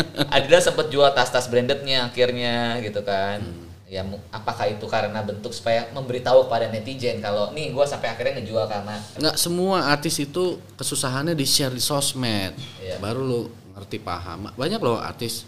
[0.32, 3.44] Adidas sempat jual tas-tas brandednya akhirnya gitu kan.
[3.92, 8.40] Ya mu- apakah itu karena bentuk supaya memberitahu kepada netizen kalau nih gue sampai akhirnya
[8.40, 12.96] ngejual karena nggak semua artis itu kesusahannya di share di sosmed Iya.
[13.04, 13.40] baru lu
[13.76, 15.44] ngerti paham banyak loh artis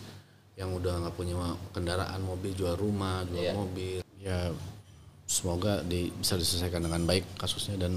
[0.60, 1.40] yang udah nggak punya
[1.72, 3.52] kendaraan mobil jual rumah jual Iya.
[3.56, 4.52] mobil ya
[5.24, 7.96] semoga di, bisa diselesaikan dengan baik kasusnya dan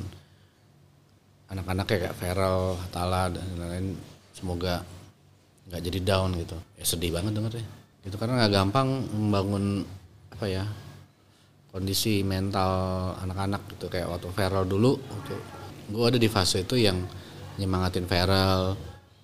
[1.51, 3.99] anak-anak kayak Feral, Tala dan lain-lain
[4.31, 4.79] semoga
[5.67, 6.57] nggak jadi down gitu.
[6.79, 7.67] Ya sedih banget dengernya.
[8.03, 9.83] Gitu karena nggak gampang membangun
[10.31, 10.63] apa ya
[11.71, 12.71] kondisi mental
[13.19, 13.91] anak-anak gitu.
[13.91, 15.35] Kayak waktu Feral dulu waktu
[15.87, 17.03] gue ada di fase itu yang
[17.59, 18.75] nyemangatin Feral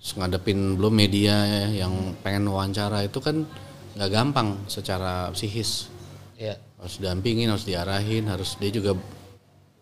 [0.03, 3.47] terus ngadepin belum media yang pengen wawancara itu kan
[3.95, 5.87] nggak gampang secara psikis.
[6.35, 8.99] Ya harus didampingin harus diarahin harus dia juga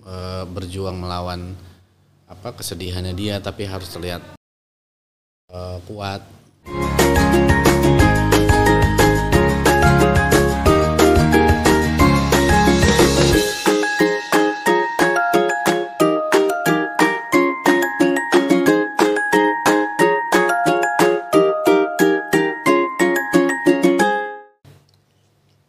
[0.05, 1.58] eh, berjuang melawan
[2.30, 4.22] apa kesedihannya dia tapi harus terlihat
[5.50, 6.22] eh, kuat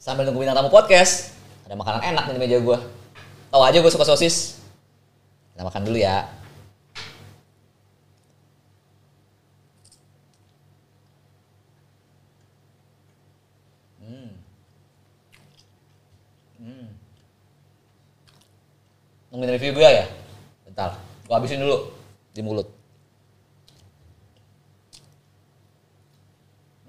[0.02, 1.30] sambil nunggu bintang tamu podcast
[1.64, 2.78] ada makanan enak nih di meja gue
[3.48, 4.58] tahu aja gue suka sosis.
[5.54, 6.26] Kita makan dulu ya
[14.00, 14.28] Hmm.
[16.58, 16.86] Hmm.
[19.32, 20.04] Nungguin review gue ya?
[20.68, 21.88] Bentar, gue habisin dulu
[22.36, 22.68] di mulut.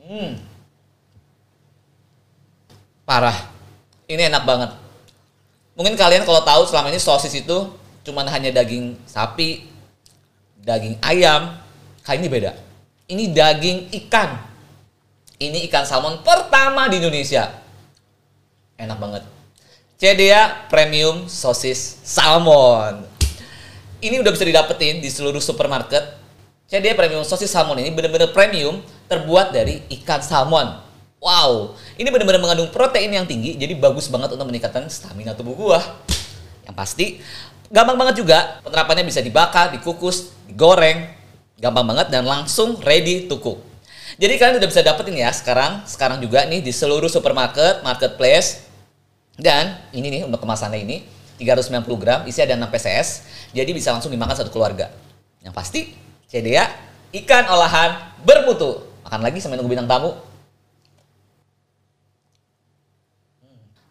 [0.03, 0.36] Hmm.
[3.08, 3.47] Parah.
[4.11, 4.75] Ini enak banget.
[5.80, 7.71] Mungkin kalian kalau tahu selama ini sosis itu
[8.03, 9.64] cuman hanya daging sapi,
[10.59, 11.55] daging ayam.
[12.03, 12.52] Kali ini beda.
[13.08, 14.36] Ini daging ikan.
[15.39, 17.47] Ini ikan salmon pertama di Indonesia.
[18.75, 19.33] Enak banget.
[20.04, 23.08] Cedea Premium Sosis Salmon.
[24.04, 26.20] Ini udah bisa didapetin di seluruh supermarket.
[26.67, 30.76] Cedea Premium Sosis Salmon ini bener-bener premium terbuat dari ikan salmon.
[31.23, 35.80] Wow, ini benar-benar mengandung protein yang tinggi, jadi bagus banget untuk meningkatkan stamina tubuh gua.
[36.67, 37.06] Yang pasti,
[37.72, 38.60] gampang banget juga.
[38.60, 41.16] Penerapannya bisa dibakar, dikukus, digoreng,
[41.64, 43.64] gampang banget dan langsung ready to cook.
[44.20, 48.73] Jadi kalian udah bisa dapetin ya sekarang, sekarang juga nih di seluruh supermarket, marketplace.
[49.33, 50.98] Dan ini nih untuk kemasannya ini
[51.42, 53.10] 390 gram, isi ada 6 PCS,
[53.52, 54.94] jadi bisa langsung dimakan satu keluarga.
[55.42, 55.82] Yang pasti,
[56.30, 56.70] CDA
[57.14, 58.86] ikan olahan bermutu.
[59.05, 60.14] Makan lagi sampai nunggu bintang tamu.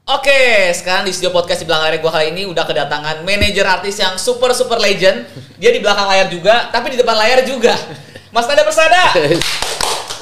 [0.02, 4.02] Oke, sekarang di studio podcast di belakang layar gue kali ini udah kedatangan manajer artis
[4.02, 5.30] yang super super legend.
[5.62, 7.78] Dia di belakang layar juga, tapi di depan layar juga.
[8.34, 9.14] Mas Nanda Persada.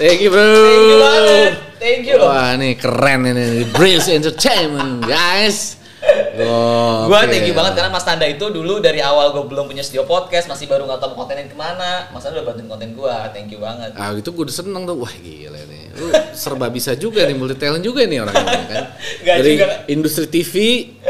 [0.00, 0.40] Thank you bro.
[0.40, 1.52] Thank you banget.
[1.76, 2.16] Thank you.
[2.24, 5.79] Wah ini keren ini Breeze Entertainment guys.
[6.40, 9.84] Oh, Gue thank you banget karena Mas Tanda itu dulu dari awal gue belum punya
[9.84, 12.08] studio podcast, masih baru nggak tahu kontenin ke mana.
[12.08, 13.92] Mas Tanda udah bantuin konten gue, thank you banget.
[13.92, 15.84] Ah itu gue udah seneng tuh, wah gila nih.
[15.92, 18.84] Lu serba bisa juga nih, multi talent juga nih orang ini kan.
[19.22, 19.66] Nggak Dari juga.
[19.86, 20.54] industri TV,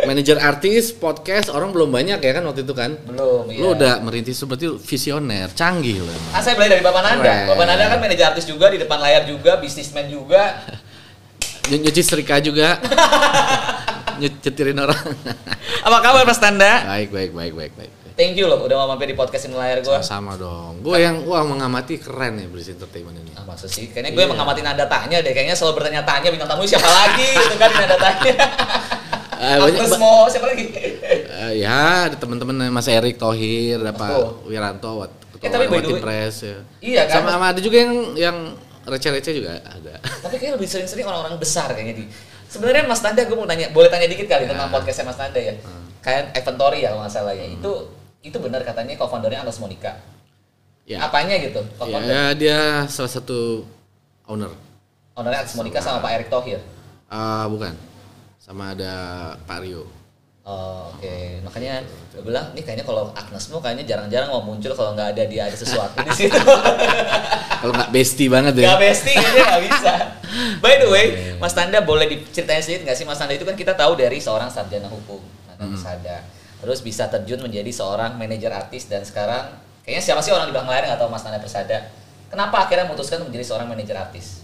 [0.03, 2.91] manajer artis, podcast, orang belum banyak ya kan waktu itu kan.
[3.07, 3.61] Belum, iya.
[3.63, 6.15] Lu udah merintis seperti visioner, canggih lu.
[6.35, 7.23] Ah, saya belajar dari Bapak Nanda.
[7.23, 7.47] Keren.
[7.55, 10.59] Bapak Nanda kan manajer artis juga, di depan layar juga, bisnismen juga.
[11.71, 12.75] Ny- Nyuci serika juga.
[14.21, 15.01] Nyetirin orang.
[15.87, 16.85] Apa kabar Mas Tanda?
[16.87, 17.93] baik, baik, baik, baik, baik.
[18.13, 19.97] Thank you loh udah mau mampir di podcast ini layar gue.
[20.01, 20.85] Sama dong.
[20.85, 23.33] Gue yang wah mengamati keren nih Breeze Entertainment ini.
[23.33, 25.33] Ah, maksud sih, kayaknya gue mengamati nada tanya deh.
[25.33, 28.35] Kayaknya selalu bertanya-tanya bintang tamu siapa lagi gitu kan nada tanya.
[29.33, 30.69] Ah, banyak- Mo, siapa lagi?
[30.69, 34.29] Eh, ya, ada teman-teman Mas Erik Thohir, ada Pak Betul.
[34.47, 35.09] Wiranto, Eh,
[35.41, 36.59] ketua tapi by the way- Press ya.
[36.79, 37.25] Iya kan?
[37.25, 38.37] Sama, sama ada juga yang yang
[38.85, 39.97] receh-receh juga ada.
[39.97, 42.05] Tapi kayaknya lebih sering-sering orang-orang besar kayaknya di.
[42.51, 44.75] Sebenarnya Mas Tanda gue mau tanya, boleh tanya dikit kali tentang Ya.
[44.75, 45.55] podcastnya Mas Tanda ya.
[46.03, 47.47] Kayak Eventory ya kalau nggak salah ya.
[47.47, 47.73] Itu
[48.21, 49.93] itu benar katanya co-foundernya Agnes Monica.
[50.83, 50.99] Ya.
[51.07, 51.63] Apanya gitu?
[51.79, 52.11] Co-founder.
[52.11, 52.59] Ya, dia
[52.91, 53.63] salah satu
[54.27, 54.51] owner.
[55.15, 56.59] Ownernya Agnes Monica sama Pak Erick Thohir.
[57.07, 57.71] Ah, bukan.
[58.43, 58.93] Sama ada
[59.47, 59.87] Pak Rio.
[60.51, 61.15] Oh, oke.
[61.47, 61.79] Makanya
[62.11, 65.47] gue bilang, nih kayaknya kalau Agnes Mo kayaknya jarang-jarang mau muncul kalau nggak ada dia
[65.47, 66.35] ada sesuatu di situ.
[67.61, 68.81] Kalau nggak bestie banget Gak ya.
[68.81, 69.93] bestie kayaknya nggak bisa.
[70.65, 71.07] By the way,
[71.37, 74.49] Mas Tanda boleh diceritain sedikit nggak sih Mas Tanda itu kan kita tahu dari seorang
[74.49, 76.25] sarjana hukum, Nanda Persada.
[76.65, 80.73] Terus bisa terjun menjadi seorang manajer artis dan sekarang kayaknya siapa sih orang di belakang
[80.73, 81.79] layar nggak tahu Mas Tanda Persada.
[82.33, 84.41] Kenapa akhirnya memutuskan menjadi seorang manajer artis?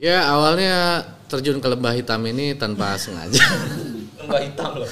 [0.00, 3.44] Ya, awalnya terjun ke lembah hitam ini tanpa sengaja.
[4.26, 4.90] Lembah hitam loh.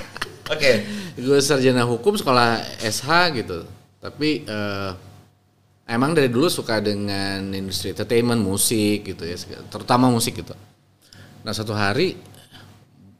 [0.56, 0.72] Oke.
[1.20, 3.62] gue sarjana hukum sekolah SH gitu
[4.00, 4.92] tapi eh,
[5.84, 9.36] emang dari dulu suka dengan industri entertainment, musik gitu ya,
[9.68, 10.56] terutama musik gitu.
[11.44, 12.16] Nah satu hari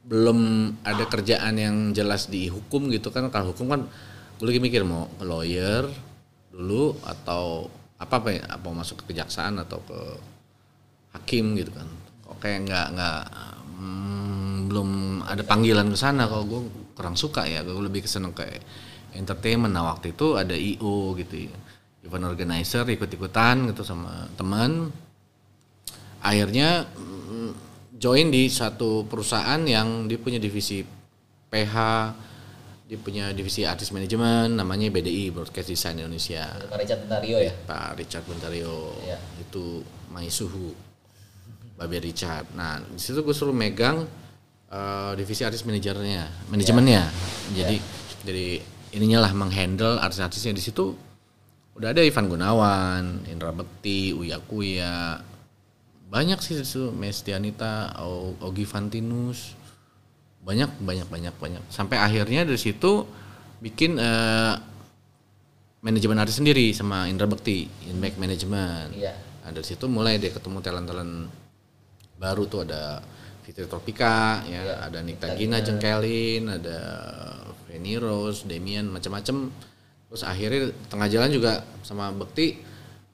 [0.09, 3.81] belum ada kerjaan yang jelas di hukum gitu kan, kalau hukum kan
[4.41, 5.85] gue lagi mikir mau ke lawyer
[6.49, 7.69] dulu atau
[8.01, 10.01] apa apa ya, apa masuk ke kejaksaan atau ke
[11.21, 11.89] hakim gitu kan.
[12.25, 13.23] Kok kayak nggak nggak
[13.77, 14.40] hmm,
[14.71, 16.31] belum ada panggilan ke sana.
[16.31, 16.61] Kalau gue
[16.95, 18.63] kurang suka ya, gue lebih keseneng kayak
[19.19, 19.75] entertainment.
[19.75, 21.57] Nah waktu itu ada IO gitu ya.
[22.07, 24.89] Event organizer ikut-ikutan gitu sama teman
[26.21, 27.51] akhirnya mm,
[27.97, 30.85] join di satu perusahaan yang dia punya divisi
[31.49, 31.77] PH
[32.91, 36.43] dia punya divisi artis manajemen namanya BDI Broadcast Design Indonesia.
[36.67, 37.53] Pak Richard Bentario ya?
[37.55, 38.99] Pak Richard Bentario.
[39.07, 39.15] Ya.
[39.39, 40.75] itu Maisuhu.
[41.79, 42.51] Babe Richard.
[42.59, 44.11] Nah di situ gue suruh megang
[44.71, 47.63] uh, divisi artis manajernya manajemennya ya.
[47.63, 47.87] jadi ya.
[48.25, 48.47] jadi
[48.97, 50.95] ininya lah menghandle artis-artisnya di situ
[51.79, 55.17] udah ada Ivan Gunawan, Indra Bekti, Uya Kuya,
[56.13, 57.97] banyak sih itu Mestianita,
[58.43, 59.57] Ogi Fantinus,
[60.45, 63.09] banyak banyak banyak banyak sampai akhirnya dari situ
[63.65, 64.61] bikin uh,
[65.81, 68.97] manajemen artis sendiri sama Indra Bekti, Inback Management.
[68.97, 69.17] Iya.
[69.41, 71.33] Nah, dari situ mulai dia ketemu talent-talent
[72.21, 73.01] baru tuh ada
[73.51, 74.75] Fitri Tropika, ya, iya.
[74.87, 76.79] ada Nikta Gina Jengkelin, ada
[77.67, 79.51] Feni Rose, Demian, macam-macam
[80.07, 82.63] terus akhirnya tengah jalan juga sama Bekti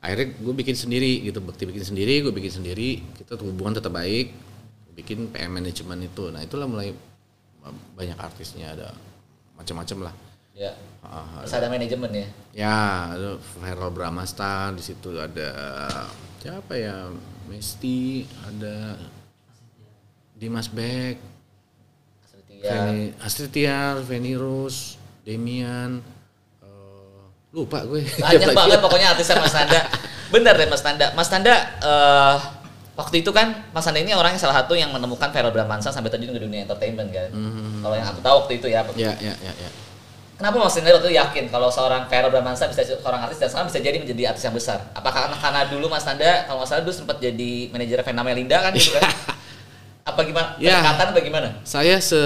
[0.05, 1.41] akhirnya gue bikin sendiri gitu.
[1.41, 3.01] Bekti bikin sendiri gue bikin sendiri.
[3.17, 4.37] Kita hubungan tetap baik
[4.93, 6.29] bikin PM manajemen itu.
[6.29, 6.93] Nah itulah mulai
[7.97, 8.93] banyak artisnya ada
[9.57, 10.15] macam-macam lah.
[10.57, 10.73] Ya
[11.05, 12.27] uh, terus ada manajemen ya?
[12.53, 12.77] Ya
[13.17, 15.49] ada Viral Bramasta di situ ada
[16.45, 17.09] siapa ya?
[17.49, 19.01] Mesti ada
[20.37, 21.17] Dimas Beck
[23.25, 24.01] Astrid Tiar
[24.37, 26.05] Rose Demian
[27.57, 28.05] Lupa gue.
[28.21, 29.81] Banyak banget pokoknya artisnya Mas Nanda.
[30.29, 31.07] Bener deh Mas Nanda.
[31.17, 32.37] Mas Nanda uh,
[33.01, 36.13] waktu itu kan Mas Nanda ini orang yang salah satu yang menemukan Vera Bramansa sampai
[36.13, 37.33] terjun ke dunia entertainment kan.
[37.33, 37.81] Mm-hmm.
[37.81, 38.85] Kalau yang aku tahu waktu itu ya.
[38.93, 39.71] Iya, iya, iya, iya.
[40.37, 43.73] Kenapa Mas Nanda waktu itu yakin kalau seorang Vera Bramansa bisa seorang artis dan sekarang
[43.73, 44.93] bisa jadi menjadi artis yang besar?
[44.93, 48.61] Apakah karena, karena dulu Mas Nanda kalau nggak salah dulu sempat jadi manajer Vena Melinda
[48.61, 49.09] kan gitu kan?
[50.17, 50.49] apa gimana?
[50.57, 50.81] Ya,
[51.21, 51.49] gimana?
[51.69, 52.17] Saya se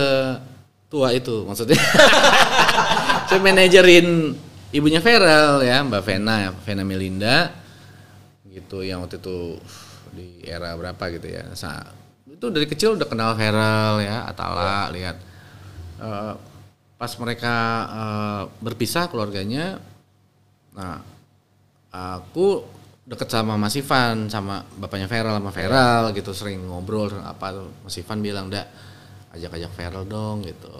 [0.86, 1.74] tua itu maksudnya.
[3.28, 4.38] saya manajerin
[4.70, 7.50] ibunya Feral ya Mbak Vena Vena Melinda
[8.50, 9.58] gitu yang waktu itu
[10.10, 11.86] di era berapa gitu ya Sa
[12.26, 14.94] itu dari kecil udah kenal Feral ya Atala ya.
[14.94, 15.16] lihat
[16.02, 16.34] uh,
[16.98, 17.54] pas mereka
[17.90, 19.78] uh, berpisah keluarganya
[20.74, 21.02] nah
[21.90, 22.62] aku
[23.10, 27.98] deket sama Mas Ivan sama bapaknya Feral sama Feral gitu sering ngobrol apa tuh Mas
[27.98, 28.70] Ivan bilang ndak
[29.34, 30.70] ajak-ajak Feral dong gitu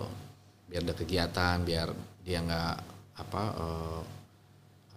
[0.70, 1.90] biar ada kegiatan biar
[2.22, 2.74] dia nggak
[3.18, 4.00] apa uh,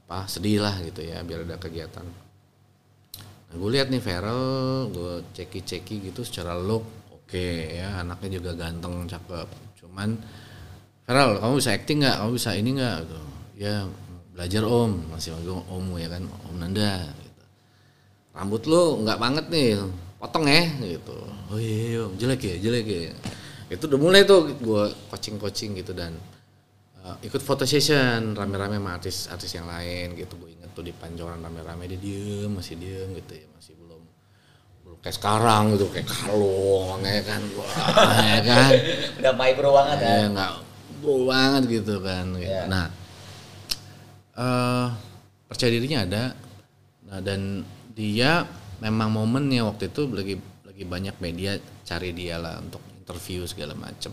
[0.05, 2.05] apa sedih lah gitu ya biar ada kegiatan.
[3.49, 8.53] Nah, gue lihat nih Feral, gue ceki-ceki gitu secara look oke okay, ya anaknya juga
[8.53, 9.49] ganteng cakep.
[9.81, 10.13] Cuman
[11.09, 12.15] Feral kamu bisa acting nggak?
[12.21, 12.97] Kamu bisa ini nggak?
[13.01, 13.19] Gitu.
[13.57, 13.75] Ya
[14.33, 17.22] belajar om masih manggil om ya kan om Nanda.
[18.33, 19.77] Rambut lu nggak banget nih
[20.17, 21.17] potong ya gitu.
[21.53, 23.13] Oh iya, iya jelek ya jelek ya.
[23.69, 24.83] Itu udah mulai tuh gue
[25.13, 26.17] coaching-coaching gitu dan
[27.03, 31.39] uh, ikut foto session rame-rame sama artis-artis yang lain gitu gue inget tuh di pancoran
[31.43, 34.01] rame-rame dia diem masih diem gitu ya masih belum
[34.87, 38.69] belum kayak sekarang gitu kayak kalung ya kan wah ya kan
[39.19, 40.51] udah main bro banget ya, ya nggak
[41.03, 42.47] bro banget gitu kan gitu.
[42.47, 42.65] Yeah.
[42.71, 42.85] nah
[44.39, 44.87] uh,
[45.51, 46.23] percaya dirinya ada
[47.03, 48.49] nah dan dia
[48.81, 50.35] memang momennya waktu itu lagi
[50.65, 54.11] lagi banyak media cari dia lah untuk interview segala macam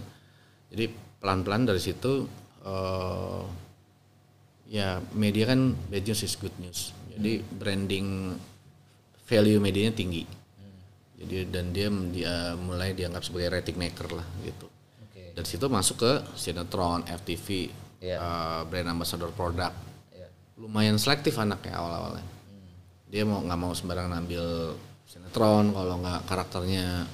[0.70, 0.86] jadi
[1.18, 2.24] pelan-pelan dari situ
[2.62, 3.42] uh,
[4.70, 6.94] ya media kan bad news is good news.
[7.10, 7.46] Jadi hmm.
[7.58, 8.06] branding
[9.26, 10.22] value medianya tinggi.
[10.24, 10.80] Hmm.
[11.18, 14.70] Jadi dan dia dia mulai dianggap sebagai rating maker lah gitu.
[15.10, 15.34] Okay.
[15.34, 17.68] Dari situ masuk ke sinetron, FTV,
[17.98, 18.22] yeah.
[18.22, 19.74] uh, brand ambassador produk.
[20.14, 20.30] Yeah.
[20.54, 22.26] Lumayan selektif anaknya awal-awalnya.
[23.10, 27.04] Dia mau nggak mau sembarangan ambil sinetron kalau nggak karakternya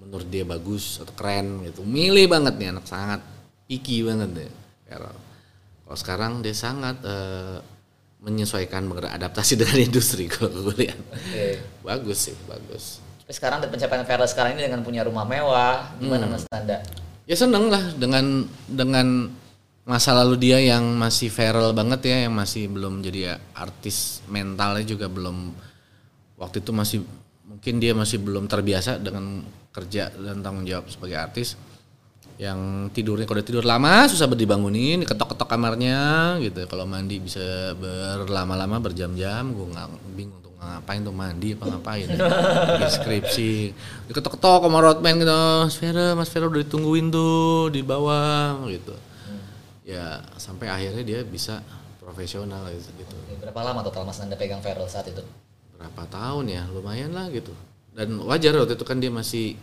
[0.00, 1.84] menurut dia bagus atau keren gitu.
[1.84, 3.20] Milih banget nih anak sangat
[3.68, 4.50] picky banget deh.
[4.88, 7.60] Kalau sekarang dia sangat uh,
[8.24, 10.98] menyesuaikan beradaptasi dengan industri kalau gue lihat.
[11.12, 11.62] Okay.
[11.84, 12.98] Bagus sih, bagus.
[13.26, 16.32] Tapi sekarang pencapaian Vera sekarang ini dengan punya rumah mewah, gimana hmm.
[16.34, 16.78] Mas Tanda?
[17.26, 19.34] Ya seneng lah dengan dengan
[19.86, 25.06] masa lalu dia yang masih viral banget ya, yang masih belum jadi artis mentalnya juga
[25.06, 25.54] belum
[26.34, 26.98] waktu itu masih
[27.46, 31.54] mungkin dia masih belum terbiasa dengan kerja dan tanggung jawab sebagai artis.
[32.36, 36.66] Yang tidurnya kalau tidur lama susah dibangunin ketok-ketok kamarnya gitu.
[36.66, 39.88] Kalau mandi bisa berlama-lama berjam-jam gue nggak
[40.18, 42.08] bingung tuh ngapain tuh mandi apa ngapain
[42.90, 43.72] skripsi.
[44.10, 45.32] Ketok-ketok sama roadman gitu
[45.64, 48.92] mas Vera mas Vera udah ditungguin tuh di bawah gitu
[49.86, 51.62] ya sampai akhirnya dia bisa
[51.96, 53.14] profesional gitu, gitu.
[53.38, 55.22] Berapa lama total Mas Nanda pegang Feral saat itu?
[55.76, 57.52] berapa tahun ya lumayan lah gitu
[57.92, 59.60] dan wajar waktu itu kan dia masih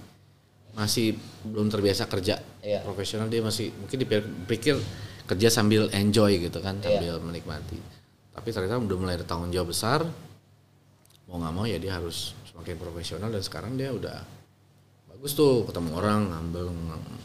[0.78, 2.86] masih belum terbiasa kerja Iya.
[2.86, 4.78] profesional dia masih mungkin dipikir
[5.26, 7.02] kerja sambil enjoy gitu kan Iya.
[7.02, 7.82] sambil menikmati
[8.30, 10.06] tapi ternyata udah mulai ada tanggung jawab besar
[11.26, 14.22] mau nggak mau ya dia harus semakin profesional dan sekarang dia udah
[15.24, 16.68] bagus tuh ketemu orang ngambil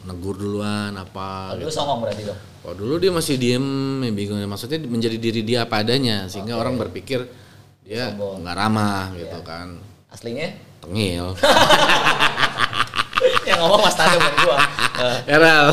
[0.07, 2.39] negur duluan apa Kalau dulu songong berarti dong.
[2.63, 3.67] kalau dulu dia masih diem
[3.99, 7.27] ya bingung maksudnya menjadi diri dia apa adanya sehingga orang berpikir
[7.83, 9.43] dia nggak ramah gitu Iya.
[9.43, 9.67] kan
[10.07, 10.47] Aslinya
[10.79, 11.35] tengil
[13.43, 14.57] yang ngomong Mas Nanda bukan gua.
[15.35, 15.65] Eral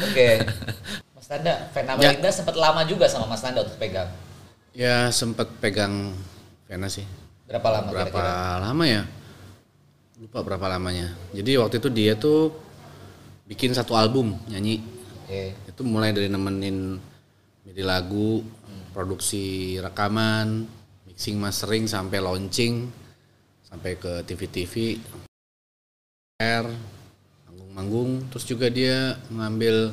[0.00, 0.28] Oke.
[1.12, 2.08] Mas Nanda, Vena Ya.
[2.08, 4.08] Melinda sempat lama juga sama Mas Nanda untuk pegang.
[4.72, 6.16] ya sempet pegang
[6.64, 7.04] Vena sih
[7.44, 8.64] Berapa lama berapa kira-kira?
[8.64, 9.02] lama ya
[10.22, 12.54] lupa berapa lamanya jadi waktu itu dia tuh
[13.42, 14.78] bikin satu album nyanyi
[15.26, 15.50] Oke.
[15.66, 16.94] itu mulai dari nemenin
[17.66, 18.30] milih lagu
[18.94, 20.62] produksi rekaman
[21.10, 22.86] mixing mastering sampai launching
[23.66, 25.02] sampai ke TV-TV
[26.38, 26.70] R
[27.50, 29.90] manggung-manggung terus juga dia ngambil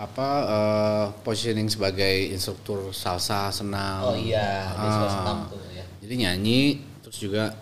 [0.00, 5.12] apa eh, positioning sebagai instruktur salsa senam Oh iya, Ah.
[5.12, 5.84] senam tuh ya.
[6.00, 7.52] jadi nyanyi terus juga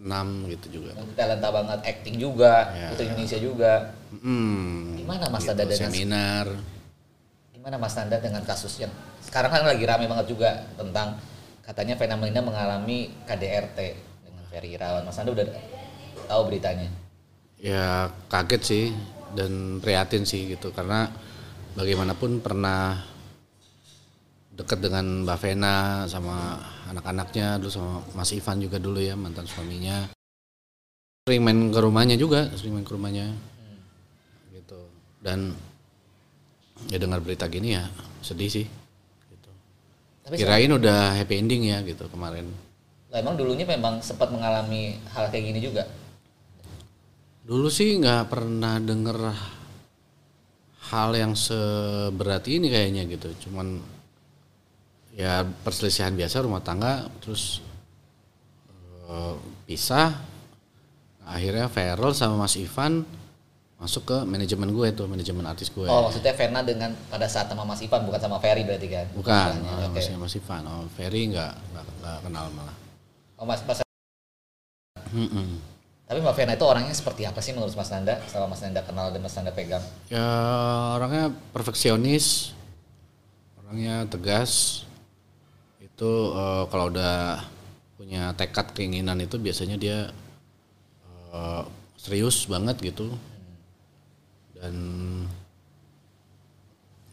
[0.00, 2.88] senam gitu juga talenta banget acting juga, Ya.
[2.96, 3.72] putri Indonesia juga.
[4.16, 6.46] Hmm, Gimana Mas gitu, dengan seminar
[7.52, 8.88] gimana Mas Nanda dengan kasus yang
[9.20, 11.20] sekarang kan lagi rame banget juga tentang
[11.60, 13.78] katanya Vena Melinda mengalami KDRT
[14.24, 15.04] dengan Ferry Irawan.
[15.04, 15.46] Mas Nanda udah
[16.24, 16.88] tahu beritanya?
[17.60, 18.84] Ya kaget sih
[19.36, 21.12] dan prihatin sih gitu karena
[21.76, 23.04] bagaimanapun pernah
[24.60, 26.60] deket dengan Mbak Vena sama
[26.92, 30.12] anak-anaknya dulu sama Mas Ivan juga dulu ya mantan suaminya
[31.24, 33.32] sering main ke rumahnya juga sering main ke rumahnya
[34.52, 34.80] gitu
[35.24, 35.56] dan
[36.92, 37.88] ya dengar berita gini ya
[38.20, 38.66] sedih sih
[39.32, 39.50] gitu.
[40.28, 42.48] Tapi kirain udah happy ending ya gitu kemarin
[43.10, 45.82] Lah, emang dulunya memang sempat mengalami hal kayak gini juga.
[47.42, 49.18] Dulu sih nggak pernah denger
[50.94, 53.34] hal yang seberat ini kayaknya gitu.
[53.50, 53.82] Cuman
[55.14, 57.62] ya perselisihan biasa rumah tangga terus
[59.08, 59.36] eh,
[59.66, 60.14] pisah.
[61.30, 63.06] Akhirnya Feral sama Mas Ivan
[63.80, 65.88] masuk ke manajemen gue tuh, manajemen artis gue.
[65.88, 69.06] Oh, maksudnya Vena dengan pada saat sama Mas Ivan bukan sama Ferry berarti kan?
[69.16, 70.62] Bukan, oh, maksudnya Mas Ivan.
[70.68, 72.76] Oh, Ferry nggak nggak kenal malah.
[73.40, 73.80] Oh, Mas, Mas
[75.10, 75.58] Mm-mm.
[76.10, 78.18] Tapi Mbak Vena itu orangnya seperti apa sih menurut Mas Nanda?
[78.26, 79.82] Selama Mas Nanda kenal dan Mas Nanda pegang.
[80.10, 80.26] Ya
[80.98, 82.50] orangnya perfeksionis,
[83.62, 84.82] orangnya tegas.
[86.00, 87.44] Itu eh, kalau udah
[88.00, 90.08] punya tekad keinginan itu biasanya dia
[91.28, 91.62] eh,
[92.00, 93.12] serius banget gitu.
[94.56, 94.72] Dan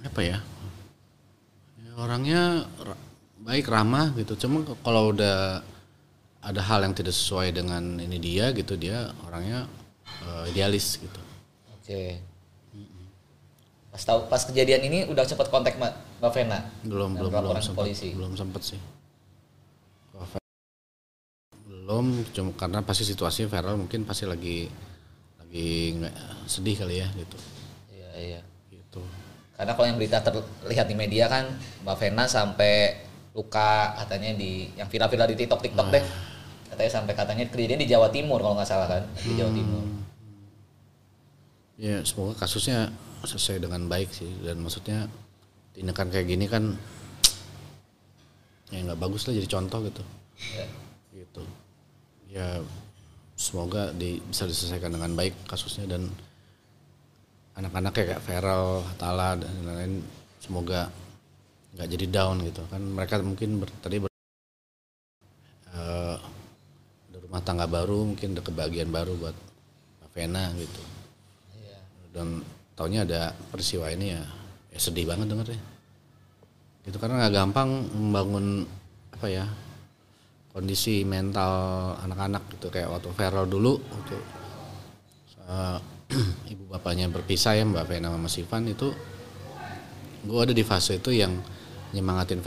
[0.08, 0.40] apa ya?
[1.84, 3.04] ya orangnya ra-
[3.44, 4.40] baik ramah gitu.
[4.40, 5.60] Cuma kalau udah
[6.40, 9.68] ada hal yang tidak sesuai dengan ini dia gitu dia orangnya
[10.24, 11.20] eh, idealis gitu.
[11.76, 12.24] Oke.
[13.92, 15.76] Pas tahu pas kejadian ini udah cepet kontak
[16.18, 16.60] Mbak Vena.
[16.82, 18.10] belum belum belum sempat polisi.
[18.14, 18.80] belum sempat sih
[21.68, 22.06] belum
[22.36, 24.68] cuma karena pasti situasinya viral mungkin pasti lagi
[25.40, 25.96] lagi
[26.44, 27.38] sedih kali ya gitu
[27.96, 28.42] Iya, iya.
[28.68, 29.00] gitu
[29.56, 31.48] Karena kalau yang berita terlihat di media kan
[31.82, 33.02] Mbak Vena sampai
[33.34, 36.04] luka katanya di yang viral-viral di TikTok TikTok deh.
[36.70, 39.82] Katanya sampai katanya kejadian di Jawa Timur kalau nggak salah kan di Jawa Timur.
[41.78, 42.90] ya semoga kasusnya
[43.22, 45.06] selesai dengan baik sih dan maksudnya
[45.78, 46.74] tindakan kayak gini kan
[48.68, 50.04] ya nggak bagus lah jadi contoh gitu
[50.54, 50.66] Ya.
[51.14, 51.42] gitu
[52.30, 52.62] ya
[53.34, 56.10] semoga di, bisa diselesaikan dengan baik kasusnya dan
[57.54, 60.06] anak-anaknya kayak Feral, Tala dan lain-lain
[60.38, 60.90] semoga
[61.74, 64.10] nggak jadi down gitu kan mereka mungkin ber- tadi ber,
[65.74, 66.22] ada
[67.18, 69.38] rumah tangga baru mungkin ada kebahagiaan baru buat
[70.14, 70.82] Vena gitu
[71.58, 71.78] Iya.
[72.14, 72.28] dan
[72.74, 74.22] taunya ada peristiwa ini ya,
[74.78, 75.62] ya sedih banget dengernya.
[76.86, 78.46] Itu karena nggak gampang membangun
[79.10, 79.50] apa ya
[80.54, 81.50] kondisi mental
[82.06, 82.70] anak-anak gitu.
[82.70, 84.16] Kayak waktu Feral dulu waktu
[85.50, 85.78] eh,
[86.54, 88.94] ibu bapaknya berpisah ya Mbak Vena sama Mas Ivan itu
[90.28, 91.34] gue ada di fase itu yang
[91.98, 92.44] nyemangatin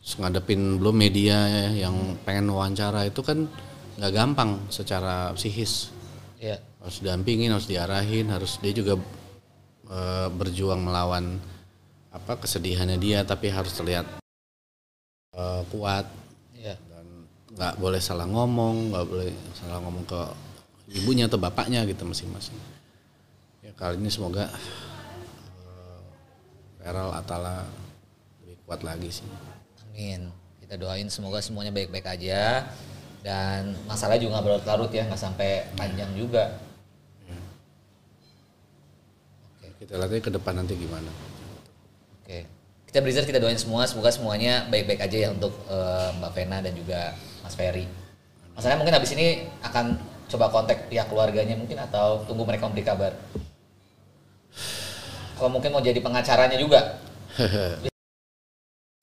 [0.00, 3.44] terus ngadepin belum media ya, yang pengen wawancara itu kan
[4.00, 5.92] nggak gampang secara psikis.
[6.40, 6.56] Iya.
[6.80, 8.96] harus dampingin harus diarahin harus dia juga
[9.90, 11.36] eh, berjuang melawan
[12.10, 14.06] apa kesedihannya dia tapi harus terlihat
[15.34, 16.06] eh, kuat
[16.54, 16.76] Iya.
[16.86, 17.06] dan
[17.50, 20.20] nggak boleh salah ngomong nggak boleh salah ngomong ke
[20.94, 22.56] ibunya atau bapaknya gitu masing-masing
[23.60, 24.46] ya kali ini semoga
[26.80, 27.68] Feral Atala
[28.40, 29.28] lebih kuat lagi sih
[29.90, 30.32] Amin.
[30.62, 32.64] Kita doain semoga semuanya baik-baik aja
[33.20, 36.56] dan masalah juga nggak berlarut-larut ya, nggak sampai panjang juga.
[39.80, 41.08] Kita lihatnya ke depan nanti gimana
[42.20, 42.46] Oke.
[42.86, 46.74] Kita Breezer kita doain semua semoga semuanya baik-baik aja ya untuk eh, Mbak Vena dan
[46.78, 47.86] juga Mas Ferry.
[48.54, 49.98] Masalahnya mungkin habis ini akan
[50.30, 53.14] coba kontak pihak keluarganya mungkin atau tunggu mereka memberi kabar.
[55.38, 56.98] Kalau mungkin mau jadi pengacaranya juga.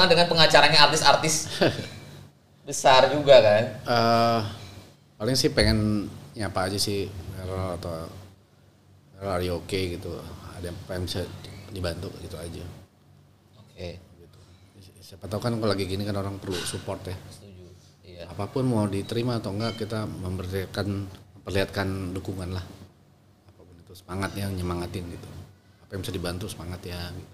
[0.07, 1.51] dengan pengacaranya artis-artis
[2.67, 3.63] besar juga kan.
[3.83, 4.39] Eh,
[5.19, 8.07] paling sih pengen nyapa aja sih Feral atau
[9.41, 10.15] you okay gitu
[10.57, 11.21] ada yang pengen bisa
[11.69, 12.65] dibantu gitu aja
[13.61, 14.39] Oke, gitu.
[15.03, 17.65] siapa tahu kan kalau lagi gini kan orang perlu support ya setuju.
[18.03, 18.25] Iya.
[18.33, 20.87] apa pun mau diterima atau enggak kita memperlihatkan
[21.41, 21.87] memperlihatkan
[22.17, 22.65] dukungan lah
[23.53, 25.29] apa pun itu semangatnya nyemangatin gitu
[25.87, 27.33] apa yang bisa dibantu semangat ya gitu.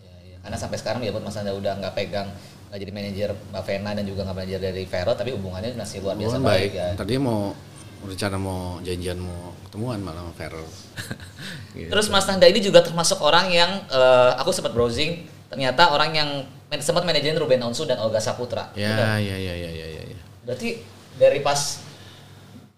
[0.00, 0.36] Iya, iya.
[0.40, 2.32] Karena sampai sekarang ya buat Mas Anda udah nggak pegang
[2.66, 6.16] nggak jadi manajer Mbak Vena dan juga nggak manajer dari Vero tapi hubungannya masih luar
[6.18, 6.88] biasa baik, baik ya.
[6.98, 7.54] tadi mau
[8.02, 10.66] rencana mau janjian mau ketemuan malah sama Feral
[11.76, 11.92] Gitu.
[11.92, 16.28] Terus Mas Nanda ini juga termasuk orang yang eh, aku sempat browsing ternyata orang yang
[16.66, 18.72] man- sempat manajerin Ruben Onsu dan Olga Saputra.
[18.72, 19.20] Benar?
[19.20, 20.80] ya ya ya ya ya ya Berarti
[21.14, 21.80] dari pas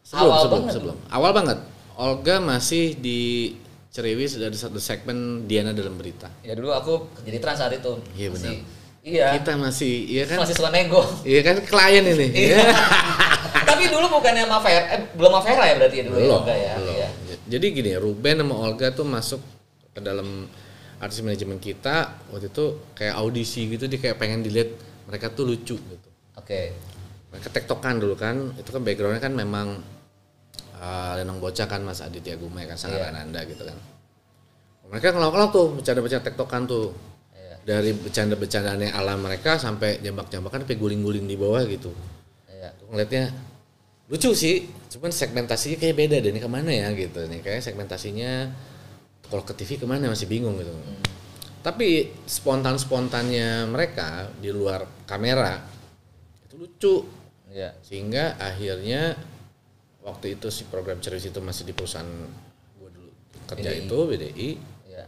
[0.03, 1.59] sebelum awal sebelum banget sebelum awal banget
[1.95, 3.55] Olga masih di
[3.89, 7.93] Ceriwis ada satu segmen Diana dalam berita ya dulu aku jadi trans saat itu.
[8.15, 8.53] Iya, benar.
[8.99, 9.27] Iya.
[9.37, 11.01] kita masih iya kan Masih suka nego.
[11.23, 12.61] iya kan klien ini Iya.
[13.79, 16.39] tapi dulu bukannya sama Vera, eh, belum sama Vera ya berarti ya dulu ya, belum,
[16.43, 16.75] Olga ya.
[16.75, 16.95] belum.
[16.99, 17.09] Iya.
[17.47, 19.41] Jadi gini, Ruben sama Olga tuh masuk
[19.95, 20.29] ke dalam
[20.99, 22.65] artis manajemen kita waktu itu
[22.99, 24.75] kayak audisi gitu dia kayak pengen dilihat
[25.07, 26.09] mereka tuh lucu gitu.
[26.35, 26.75] Oke.
[27.31, 29.79] Mereka tektokan dulu kan, itu kan backgroundnya kan memang
[30.81, 33.15] uh, Lenong Bocah kan Mas Aditya Gumai kan Sangat Iya.
[33.15, 33.79] Ananda gitu kan.
[34.89, 36.97] Mereka ngelawak-ngelawak tuh, bercanda-bercanda tektokan tuh.
[37.37, 37.55] Iya.
[37.63, 41.93] Dari bercanda-bercandaan ala mereka sampai jambak-jambakan sampai guling-guling di bawah gitu.
[42.49, 42.73] Iya.
[42.81, 43.25] Tuh ngeliatnya
[44.09, 48.49] lucu sih cuman segmentasinya kayak beda deh ini ke mana ya gitu nih kayak segmentasinya
[49.29, 50.73] kalau ke TV ke mana masih bingung gitu
[51.61, 55.61] tapi spontan spontannya mereka di luar kamera
[56.49, 56.97] itu lucu
[57.49, 57.73] Iya.
[57.81, 59.17] sehingga akhirnya
[60.05, 62.05] waktu itu si program ceris itu masih di perusahaan
[62.77, 63.09] gue dulu
[63.49, 63.81] kerja BDI.
[63.89, 64.49] itu BDI
[64.89, 65.05] Iya.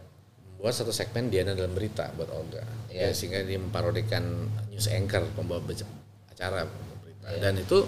[0.57, 3.13] membuat satu segmen Diana dalam berita buat Olga Iya.
[3.13, 4.25] ya, sehingga dia memparodikan
[4.73, 5.61] news anchor pembawa
[6.33, 6.65] acara
[7.05, 7.41] berita Iya.
[7.45, 7.85] dan itu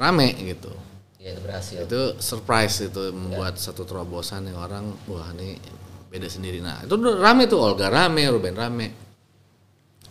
[0.00, 0.72] rame gitu.
[1.20, 1.76] Iya itu berhasil.
[1.84, 5.60] itu surprise itu membuat satu terobosan yang orang wah ini
[6.08, 6.64] beda sendiri.
[6.64, 8.88] Nah itu rame tuh Olga rame Ruben rame.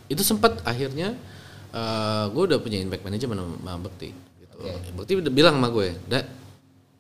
[0.06, 1.18] Itu sempat akhirnya
[2.30, 4.58] gue udah punya impact management sama, Bekti gitu.
[4.62, 4.90] Oke.
[4.94, 6.26] Bekti udah bilang sama gue dak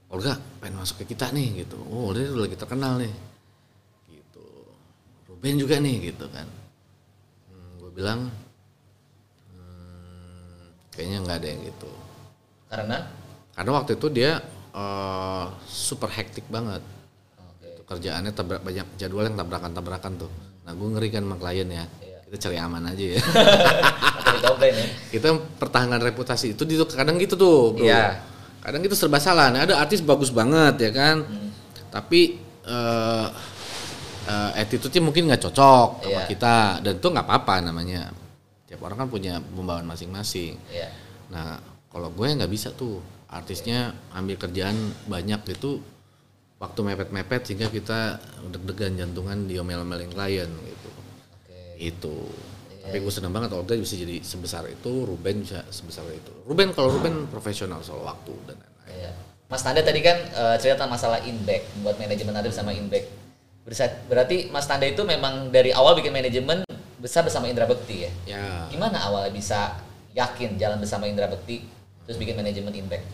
[0.10, 1.78] Olga pengen masuk ke kita nih gitu.
[1.94, 3.14] Oh dia udah lagi terkenal nih
[4.10, 4.46] gitu.
[5.30, 6.50] Ruben juga nih gitu kan.
[7.46, 8.34] Hmm, gue bilang
[9.54, 12.09] hmm, kayaknya nggak ada yang gitu
[12.70, 12.98] Karena
[13.52, 14.40] karena waktu itu dia
[14.72, 16.80] eh, super hektik banget.
[17.66, 20.32] Itu kerjaannya tabrak banyak jadwal yang tabrakan-tabrakan tuh
[20.70, 22.18] nah gue ngeri kan sama klien ya Iya.
[22.30, 23.18] kita cari aman aja ya
[24.70, 24.86] ya.
[25.10, 28.22] kita pertahankan reputasi itu di kadang gitu tuh bro Iya.
[28.62, 31.50] kadang gitu serba salah nah, ada artis bagus banget ya kan Hmm.
[31.90, 32.38] tapi
[32.70, 33.28] eh
[34.30, 36.30] eh, attitude-nya mungkin nggak cocok sama Iya.
[36.30, 36.56] kita
[36.86, 38.14] dan itu nggak apa-apa namanya
[38.70, 40.94] tiap orang kan punya pembawaan masing-masing Iya.
[41.34, 41.58] Nah,
[41.90, 45.82] kalau gue nggak bisa tuh artisnya ambil kerjaan banyak itu
[46.60, 48.20] waktu mepet-mepet sehingga kita
[48.52, 50.90] deg-degan jantungan diomel-omelin klien gitu.
[50.92, 51.60] Oke.
[51.80, 52.16] Itu.
[52.80, 56.34] Tapi gue seneng banget Olga bisa jadi sebesar itu, Ruben bisa sebesar itu.
[56.50, 58.90] Ruben kalau Ruben profesional soal waktu dan lain-lain.
[58.90, 59.12] Iya.
[59.50, 63.06] Mas Tanda tadi kan eh, cerita masalah inback buat manajemen Anda bersama inback.
[64.10, 66.66] Berarti Mas Tanda itu memang dari awal bikin manajemen
[66.98, 68.12] besar bersama Indra Bekti ya.
[68.26, 69.78] Ya, Gimana awalnya bisa
[70.18, 71.79] yakin jalan bersama Indra Bekti
[72.10, 73.06] terus bikin manajemen inback?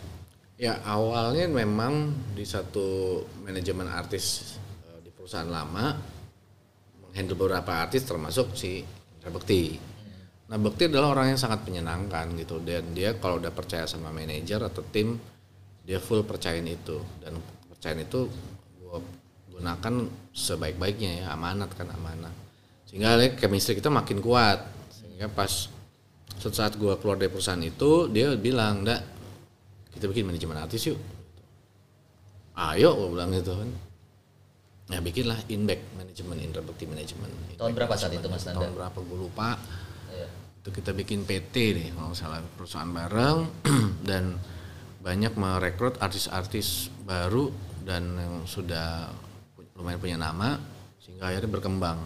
[0.56, 4.56] ya awalnya memang di satu manajemen artis
[4.88, 5.92] eh, di perusahaan lama
[7.04, 8.80] menghandle beberapa artis termasuk si
[9.20, 9.76] Indra Bekti.
[10.48, 14.64] Nah Bekti adalah orang yang sangat menyenangkan gitu dan dia kalau udah percaya sama manajer
[14.64, 15.20] atau tim
[15.84, 18.32] dia full percayain itu dan kepercayaan itu
[18.80, 18.98] gue
[19.52, 19.94] gunakan
[20.32, 22.32] sebaik-baiknya ya amanat kan amanah
[22.88, 25.68] sehingga chemistry kita makin kuat sehingga pas
[26.36, 29.00] suatu saat gue keluar dari perusahaan itu dia bilang ndak
[29.96, 31.00] kita bikin manajemen artis yuk.
[32.56, 33.70] Ayo gue bilang gitu kan.
[34.92, 37.26] Ya bikinlah inback manajemen Indra Bekti manajemen
[37.58, 38.62] Tahun berapa saat itu, Mas Nanda?
[38.62, 39.58] tahun berapa gue lupa.
[40.12, 40.28] Iya.
[40.62, 43.50] itu kita bikin PT nih kalau salah perusahaan bareng.
[44.08, 44.38] Dan
[45.02, 47.54] banyak merekrut artis-artis baru
[47.86, 49.06] dan yang sudah
[49.78, 50.58] lumayan punya nama
[50.98, 51.98] sehingga akhirnya berkembang.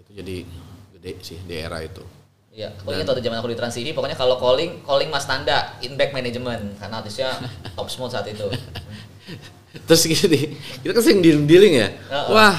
[0.00, 0.48] Itu jadi
[0.96, 2.19] gede sih di era itu
[2.50, 6.10] Iya, ingat waktu zaman aku di Trans TV, pokoknya kalau calling, calling Mas Nanda, inback
[6.10, 7.30] management, karena artisnya
[7.78, 8.46] top smooth saat itu.
[9.86, 12.26] terus gini kita kan sering dealing dealing ya Heeh.
[12.34, 12.58] wah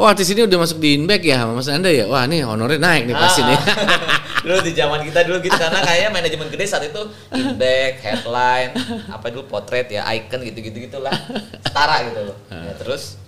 [0.00, 2.80] wah artis ini udah masuk di inback ya sama mas anda ya wah nih honornya
[2.80, 3.60] naik nih pasti nih
[4.46, 7.02] dulu di zaman kita dulu gitu karena kayaknya manajemen gede saat itu
[7.34, 8.72] inback, headline,
[9.10, 11.10] apa dulu potret ya, icon gitu-gitu gitulah.
[11.66, 12.36] Setara gitu loh.
[12.46, 13.18] Ya, terus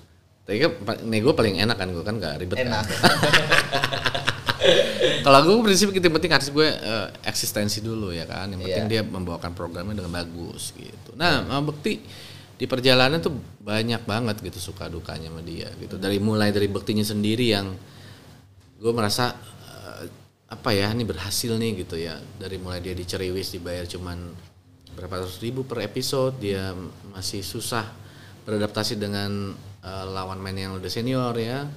[0.47, 0.79] tapi kan
[1.11, 2.87] gue paling enak kan gue kan gak ribet kan.
[5.23, 8.51] Kalau gue prinsip kita penting artis gue eh, eksistensi dulu ya kan.
[8.51, 8.93] Yang penting Iya.
[8.93, 11.15] dia membawakan programnya dengan bagus gitu.
[11.15, 12.03] Nah, sama Bekti
[12.59, 15.95] di perjalanan tuh banyak banget gitu suka dukanya sama dia gitu.
[16.01, 17.71] Dari mulai dari Bektinya sendiri yang
[18.79, 19.35] gue merasa
[19.71, 20.11] eh,
[20.49, 22.19] apa ya ini berhasil nih gitu ya.
[22.39, 24.19] Dari mulai dia di Ceriwis dibayar cuman
[24.99, 26.75] berapa ratus ribu per episode, dia
[27.15, 27.87] masih susah
[28.43, 29.55] beradaptasi dengan
[29.87, 31.69] eh, lawan main yang udah senior ya.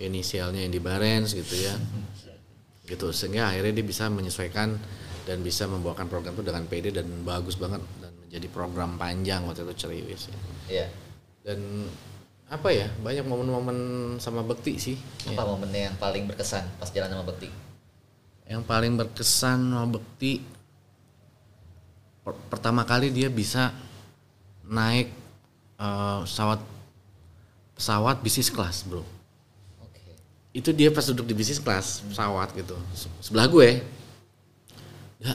[0.00, 1.76] Inisialnya Indi Barens gitu ya
[2.86, 4.78] gitu sehingga akhirnya dia bisa menyesuaikan
[5.26, 9.66] dan bisa membawakan program itu dengan PD dan bagus banget dan menjadi program panjang waktu
[9.66, 10.38] itu Ceriwis ya.
[10.70, 10.86] Iya.
[11.42, 11.58] dan
[12.46, 13.78] apa ya banyak momen-momen
[14.22, 14.96] sama Bekti sih
[15.26, 15.34] ya.
[15.34, 17.50] Apa momennya yang paling berkesan pas jalan sama Bekti?
[18.46, 20.46] yang paling berkesan sama Bekti
[22.22, 23.74] per- pertama kali dia bisa
[24.62, 25.10] naik
[25.78, 26.62] eh, pesawat
[27.74, 29.02] pesawat bisnis kelas bro.
[30.56, 32.72] Itu dia pas duduk di bisnis kelas pesawat gitu.
[32.96, 33.84] Se- sebelah gue.
[35.20, 35.32] Ya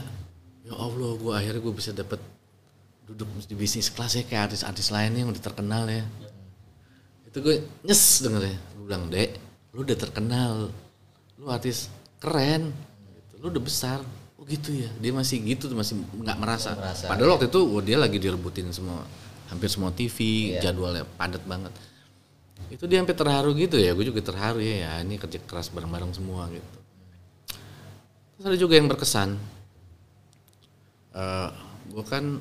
[0.62, 2.18] ya Allah gue akhirnya gue bisa dapet
[3.06, 6.02] duduk di bisnis kelas ya kayak artis-artis lainnya yang udah terkenal ya.
[7.22, 9.30] Itu gue nyes dengernya gue bilang dek
[9.72, 10.52] lu udah terkenal.
[11.38, 11.86] Lu artis
[12.18, 12.74] keren.
[13.14, 13.34] Gitu.
[13.38, 13.98] lu udah besar.
[14.34, 14.90] Oh gitu ya.
[14.98, 16.74] Dia masih gitu tuh masih nggak merasa.
[16.74, 19.06] Merasa, padahal waktu itu wah, dia lagi direbutin semua
[19.46, 20.16] hampir semua TV
[20.58, 20.70] Iya.
[20.70, 21.70] jadwalnya padat banget
[22.68, 26.12] itu dia sampai terharu gitu ya gue juga terharu ya ya ini kerja keras bareng-bareng
[26.14, 26.78] semua gitu.
[28.36, 29.38] Terus ada juga yang berkesan.
[31.16, 31.50] Eh
[31.92, 32.40] gue kan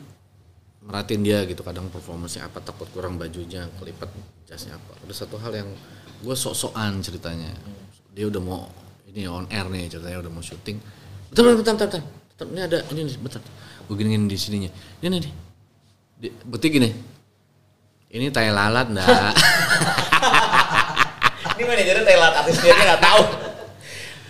[0.82, 4.10] merhatiin dia gitu kadang performanya apa takut kurang bajunya kelipat
[4.50, 4.98] jasnya apa.
[5.06, 5.70] Ada satu hal yang
[6.22, 7.54] gue sok-sokan ceritanya.
[8.12, 8.66] Dia udah mau
[9.12, 10.80] ini on air nih ceritanya udah mau syuting.
[11.32, 12.46] Bentar bentar bentar bentar, bentar.
[12.50, 13.42] Ini ada ini nih bentar.
[13.86, 14.72] Gue gini di sininya.
[15.04, 15.34] Ini nih
[16.46, 16.90] bukti gini.
[18.12, 19.08] Ini tai lalat ndak
[21.58, 23.22] Ini manajernya telat artis dia nggak tahu.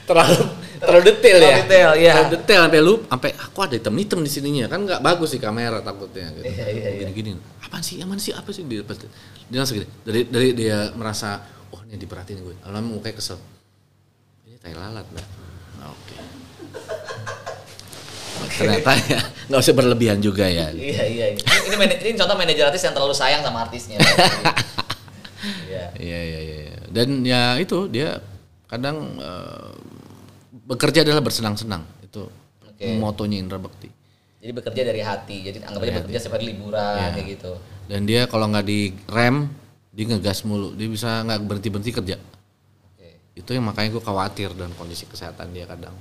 [0.01, 0.37] terlalu
[0.81, 2.11] terlalu detail Terlalu ya detail, iya.
[2.17, 5.39] terlalu detail sampai lu sampai aku ada hitam hitam di sininya kan nggak bagus di
[5.39, 7.07] kamera takutnya gitu Iya, iya, iya.
[7.07, 7.31] gini gini
[7.63, 9.07] apa sih aman sih apa sih dia pasti
[9.47, 11.39] dia langsung gini dari dari dia merasa
[11.71, 13.39] oh ini diperhatiin gue lama mukanya kesel
[14.43, 15.27] ini tai lalat mbak
[15.79, 16.15] Nah, oke
[18.51, 21.25] ternyata ya nggak usah berlebihan juga ya Iya iya.
[21.33, 21.45] iya.
[21.65, 23.97] Ini, ini, ini contoh manajer artis yang terlalu sayang sama artisnya.
[25.41, 25.85] Iya.
[25.97, 26.57] Iya iya iya.
[26.69, 26.81] iya.
[26.93, 28.21] Dan ya itu dia
[28.69, 29.71] kadang eh,
[30.69, 32.29] bekerja adalah bersenang-senang itu
[32.63, 32.87] Oke.
[33.01, 33.89] motonya Indra Bekti.
[34.41, 35.37] Jadi bekerja dari hati.
[35.45, 37.09] Jadi anggap aja bekerja hari liburan Iya.
[37.13, 37.51] kayak gitu.
[37.85, 39.49] Dan dia kalau nggak di rem
[39.91, 40.73] dia ngegas mulu.
[40.73, 42.17] Dia bisa nggak berhenti berhenti kerja.
[42.87, 43.09] Oke.
[43.37, 45.93] Itu yang makanya gue khawatir dan kondisi kesehatan dia kadang.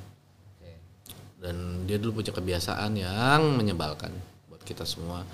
[1.41, 4.13] Dan dia dulu punya kebiasaan yang menyebalkan
[4.53, 5.25] buat kita semua.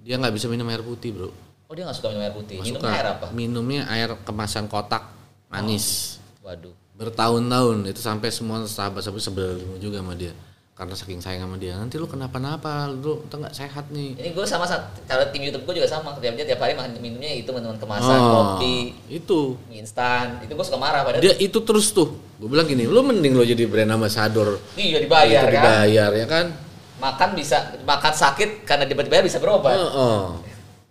[0.00, 1.28] Dia nggak bisa minum air putih bro.
[1.64, 2.56] Oh dia nggak suka minum air putih.
[2.56, 2.94] Nggak Minumnya suka.
[2.94, 3.26] air apa?
[3.30, 5.02] Minumnya air kemasan kotak
[5.48, 6.18] manis.
[6.40, 6.74] Waduh.
[6.94, 10.30] bertahun-tahun itu sampai semua sahabat-sahabat sebel juga sama dia
[10.72, 14.42] karena saking sayang sama dia nanti lu kenapa-napa lu tuh nggak sehat nih Ini gue
[14.42, 16.14] sama sa- cara tim YouTube gue juga sama.
[16.14, 20.38] Tiap dia tiap hari makan minumnya itu teman-teman kemasan Oh, kopi, itu mie instan.
[20.40, 23.42] Itu gue suka marah padahal dia itu terus tuh gue bilang gini lu mending lu
[23.42, 25.54] jadi brand ambassador iya dibayar itu kan.
[25.56, 26.46] dibayar ya kan
[26.96, 29.74] Makan bisa makan sakit karena dibayar bisa berobat.
[29.74, 30.22] Heeh.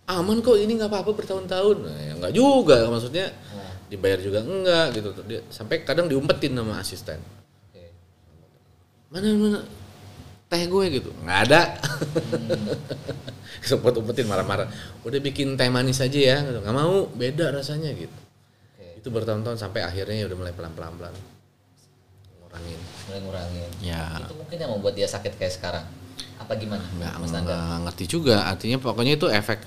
[0.06, 3.72] Aman kok ini nggak apa-apa bertahun-tahun nah, ya nggak juga maksudnya Nah.
[3.88, 7.20] dibayar juga enggak gitu dia sampai kadang diumpetin sama asisten
[7.70, 7.84] Oke.
[9.10, 9.60] mana mana
[10.46, 11.62] teh gue gitu nggak ada
[12.34, 12.68] Hmm.
[13.64, 14.68] sempat umpetin marah-marah
[15.02, 16.60] udah bikin teh manis aja ya gitu.
[16.60, 18.12] nggak mau beda rasanya gitu
[18.74, 19.00] Oke.
[19.00, 21.16] itu bertahun-tahun sampai akhirnya ya udah mulai pelan-pelan pelan
[22.40, 23.70] ngurangin Mulai ngurangin.
[23.80, 25.86] ya Itu mungkin yang membuat dia sakit kayak sekarang.
[26.36, 26.84] Apa gimana?
[26.94, 29.64] nggak nggak ngerti juga artinya pokoknya itu efek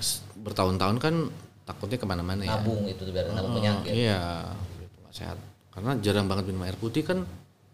[0.47, 1.15] bertahun-tahun kan
[1.63, 3.91] takutnya ke mana-mana ya Nabung itu biar nabung Oh, penyakit.
[3.91, 4.47] iya
[4.79, 5.37] gitu nggak sehat
[5.69, 7.27] karena jarang banget minum air putih kan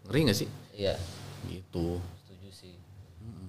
[0.04, 0.98] ngeri nggak sih Iya,
[1.46, 2.74] gitu setuju sih.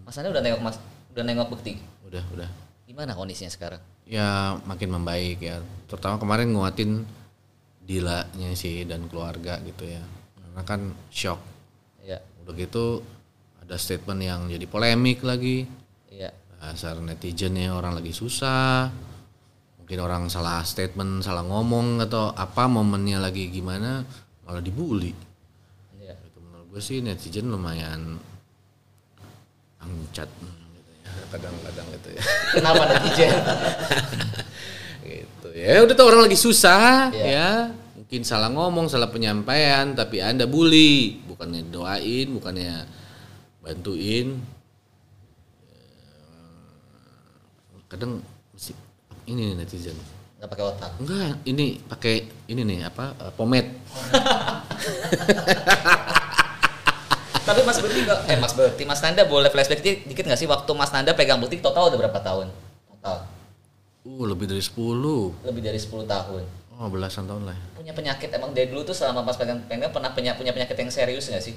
[0.06, 0.78] Mas Anda udah nengok Mas
[1.10, 1.82] udah nengok bukti.
[2.06, 2.50] udah udah
[2.86, 3.82] Gimana kondisinya sekarang?
[4.06, 5.58] ya makin membaik ya.
[5.90, 7.02] Terutama kemarin nguatin
[7.82, 10.02] Dilanya sih dan keluarga gitu ya.
[10.38, 11.42] Karena kan shock.
[12.02, 12.22] Iya.
[12.42, 13.02] Udah gitu
[13.58, 15.66] ada statement yang jadi polemik lagi.
[16.10, 16.30] Iya.
[16.58, 18.90] Dasar netizen ya orang lagi susah.
[19.86, 24.02] Mungkin orang salah statement, salah ngomong atau apa momennya lagi gimana
[24.42, 25.14] malah dibully.
[26.02, 26.18] Iya.
[26.18, 26.38] Gitu.
[26.42, 28.18] Menurut gue sih netizen lumayan
[29.78, 31.10] angcat gitu ya.
[31.30, 32.22] Kadang-kadang gitu ya.
[32.58, 33.38] Kenapa netizen?
[35.06, 37.26] gitu ya udah tau orang lagi susah Iya.
[37.30, 37.50] ya
[37.94, 42.90] mungkin salah ngomong salah penyampaian tapi anda bully bukannya doain bukannya
[43.62, 44.42] bantuin
[47.70, 48.26] Ya, kadang
[49.26, 49.98] ini nih netizen
[50.36, 50.92] Nggak pakai otak.
[50.98, 53.70] enggak ini pakai ini nih apa eh, pomade
[57.46, 60.46] Tapi Mas Berti nggak, eh Mas Berti, Mas Nanda boleh flashback di- dikit nggak sih
[60.46, 62.50] waktu Mas Nanda pegang butik total udah berapa tahun?
[62.90, 63.22] Total.
[64.04, 64.74] uh lebih dari 10
[65.44, 66.42] Lebih dari 10 tahun.
[66.76, 67.66] oh belasan tahun lah ya.
[67.76, 70.90] Punya penyakit emang dari dulu tuh selama Mas pegang pegang pernah punya punya penyakit yang
[70.90, 71.56] serius nggak sih?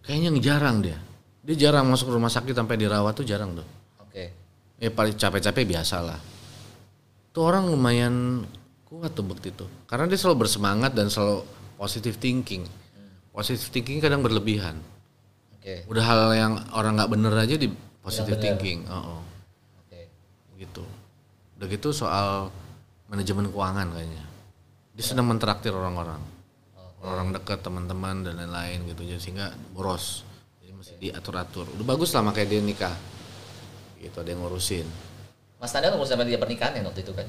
[0.00, 0.96] kayaknya jarang dia
[1.42, 3.66] dia jarang masuk rumah sakit sampai dirawat tuh jarang tuh
[4.00, 4.32] Oke.
[4.78, 6.18] Ya paling capek-capek biasa lah
[7.38, 8.42] tuh orang lumayan
[8.88, 9.68] kuat tuh bukti tuh.
[9.84, 11.44] Karena dia selalu bersemangat dan selalu
[11.76, 12.64] positive thinking.
[13.30, 14.80] Positive thinking kadang berlebihan.
[15.58, 15.84] Oke.
[15.90, 17.66] udah hal yang orang nggak bener aja di
[17.98, 18.46] positive bener.
[18.56, 19.22] thinking oh, oh.
[19.84, 20.06] Oke.
[20.56, 20.86] gitu.
[21.58, 22.48] Udah gitu soal
[23.06, 24.24] manajemen keuangan kayaknya.
[24.98, 26.18] Dia sedang mentraktir orang-orang.
[26.98, 29.06] Orang dekat teman-teman dan lain-lain gitu.
[29.06, 30.26] Jadi sehingga boros.
[30.58, 31.70] Jadi mesti diatur-atur.
[31.78, 32.94] Udah bagus lah makanya dia nikah
[34.00, 34.86] gitu ada yang ngurusin.
[35.58, 37.26] Mas Nanda ngurus sampai dia pernikahan ya waktu itu kan?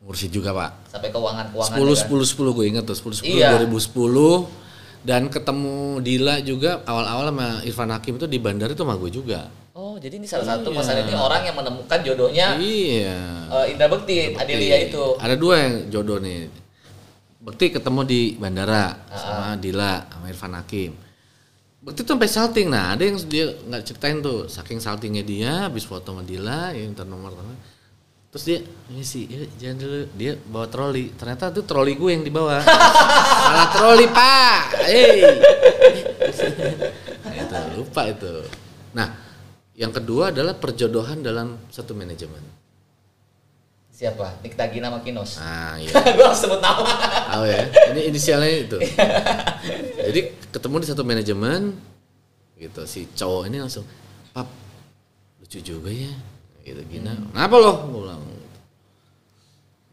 [0.00, 0.70] ngurusin juga pak.
[0.88, 3.48] Sampai keuangan keuangan 10 10 10 gue inget tuh 10 10 Iya.
[3.60, 4.48] 2010
[5.04, 9.48] dan ketemu Dila juga awal-awal sama Irfan Hakim itu di bandara itu sama gue juga.
[9.76, 10.76] Oh, jadi ini salah satu Iya.
[10.76, 13.44] Mas ini orang yang menemukan jodohnya iya.
[13.48, 15.04] eh, Indra Bekti, Adelia itu.
[15.20, 16.48] ada dua yang jodoh nih.
[17.40, 20.92] Bekti ketemu di bandara sama Dila sama Irfan Hakim
[21.80, 22.68] Bekti tuh sampai salting.
[22.68, 24.44] Nah ada yang dia nggak ceritain tuh.
[24.52, 27.32] Saking saltingnya dia habis foto sama Dila ya minta nomor
[28.30, 28.62] terus dia
[28.94, 30.00] ini sih ya, jangan dulu.
[30.14, 31.10] Dia bawa troli.
[31.16, 32.62] Ternyata itu troli gue yang dibawa.
[33.48, 34.62] Salah troli pak.
[34.86, 35.24] Hey
[37.24, 38.32] Nah, itu lupa itu.
[38.94, 39.08] Nah
[39.74, 42.44] yang kedua adalah perjodohan dalam satu manajemen.
[43.88, 44.40] Siapa?
[44.40, 45.36] Nikta Gina sama Kinos.
[45.36, 45.92] nah iya.
[46.16, 46.88] Gue harus sebut nama.
[47.36, 47.60] Tahu ya.
[47.92, 48.78] Ini inisialnya itu.
[50.10, 50.20] Jadi
[50.50, 51.78] ketemu di satu manajemen
[52.58, 53.86] gitu si cowok ini langsung,
[54.34, 54.50] "Pap,
[55.38, 56.10] lucu juga ya."
[56.66, 57.14] Gitu Gina.
[57.30, 57.72] Kenapa lo?
[57.88, 58.22] Gue bilang.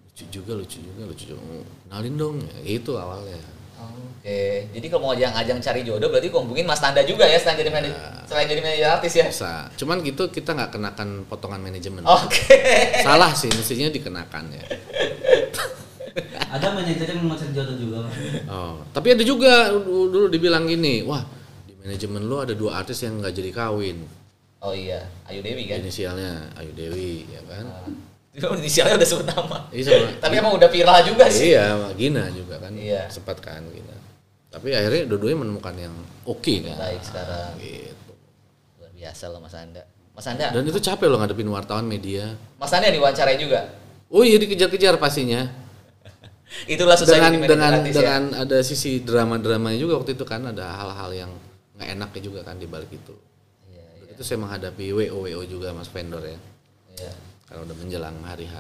[0.10, 1.42] Lucu juga, lucu juga, lucu juga.
[1.86, 2.36] Kenalin dong.
[2.42, 3.38] Ya, gitu awalnya.
[3.78, 7.70] Oke, jadi kalau mau ajang-ajang cari jodoh berarti kumpulin Mas Tanda juga ya selain jadi
[7.70, 9.26] manajer, selain jadi manajer artis ya.
[9.30, 9.70] Bisa.
[9.78, 12.02] Cuman gitu kita nggak kenakan potongan manajemen.
[12.02, 12.58] Oke.
[13.06, 14.64] Salah sih, mestinya dikenakan ya.
[16.56, 18.10] Ada manajer yang mau cari jodoh juga.
[18.50, 21.22] Oh, tapi ada juga dulu, dulu dibilang gini, wah
[21.68, 24.02] di manajemen lu ada dua artis yang nggak jadi kawin.
[24.58, 25.78] Oh iya, Ayu Dewi kan.
[25.86, 27.66] Inisialnya Ayu Dewi, ya kan?
[28.34, 29.58] Itu inisialnya udah sebut nama.
[29.70, 30.08] Iya sama.
[30.18, 31.54] Tapi emang udah viral juga sih.
[31.54, 32.74] Iya, Gina juga kan.
[32.74, 33.06] Iya.
[33.14, 33.96] Sempat kan Gina.
[34.50, 35.94] Tapi akhirnya dua-duanya menemukan yang
[36.26, 36.78] oke kan.
[36.82, 37.50] Baik sekarang.
[37.62, 38.14] Gitu.
[38.82, 39.84] Luar biasa loh Mas Anda.
[40.18, 42.34] Mas Anda, Dan itu capek loh ngadepin wartawan media.
[42.58, 43.78] Mas Anda diwawancarai juga.
[44.10, 45.67] Oh iya dikejar-kejar pastinya.
[46.66, 47.92] Itulah dengan dengan ya.
[47.92, 51.32] dengan ada sisi drama-dramanya juga waktu itu kan ada hal-hal yang
[51.76, 53.14] nggak enaknya juga kan di balik itu.
[53.70, 54.12] Iya, iya.
[54.16, 56.40] Itu saya menghadapi WO WO juga mas vendor ya.
[56.98, 57.12] iya.
[57.48, 58.56] Kalau udah menjelang hari H.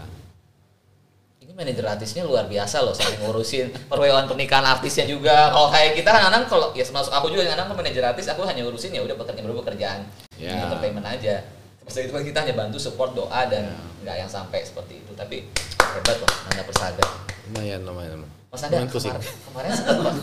[1.43, 5.51] Ini manajer artisnya luar biasa loh, sampai ngurusin perwewan pernikahan artisnya juga.
[5.51, 8.67] Kalau kayak kita kadang kalau ya termasuk aku juga kadang kan manajer artis, aku hanya
[8.67, 9.99] ngurusin ya udah pekerjaan pekerjaan
[10.37, 10.69] Ya.
[10.69, 11.43] entertainment aja.
[11.87, 13.73] Maksudnya itu kan kita hanya bantu support doa dan
[14.03, 15.11] nggak yang sampai seperti itu.
[15.15, 15.47] Tapi
[15.89, 17.03] hebat loh, Anda Persada.
[17.47, 18.19] Lumayan lumayan.
[18.19, 18.35] lumayan.
[18.47, 19.11] Mas Anda Lumayan pusing.
[19.11, 20.15] kemarin, kemarin sempat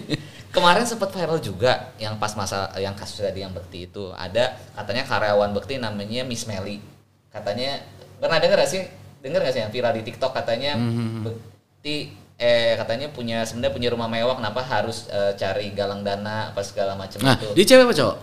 [0.54, 5.02] kemarin sempat viral juga yang pas masa yang kasus tadi yang Bekti itu ada katanya
[5.04, 6.82] karyawan Bekti namanya Miss Melly.
[7.28, 7.82] Katanya
[8.16, 8.82] pernah dengar gak sih?
[9.18, 13.88] Dengar gak sih yang viral di TikTok katanya Hmm, Bekti eh katanya punya sebenarnya punya
[13.90, 17.50] rumah mewah kenapa harus eh, cari galang dana apa segala macam Nah, itu.
[17.52, 18.16] dia cewek apa cowok?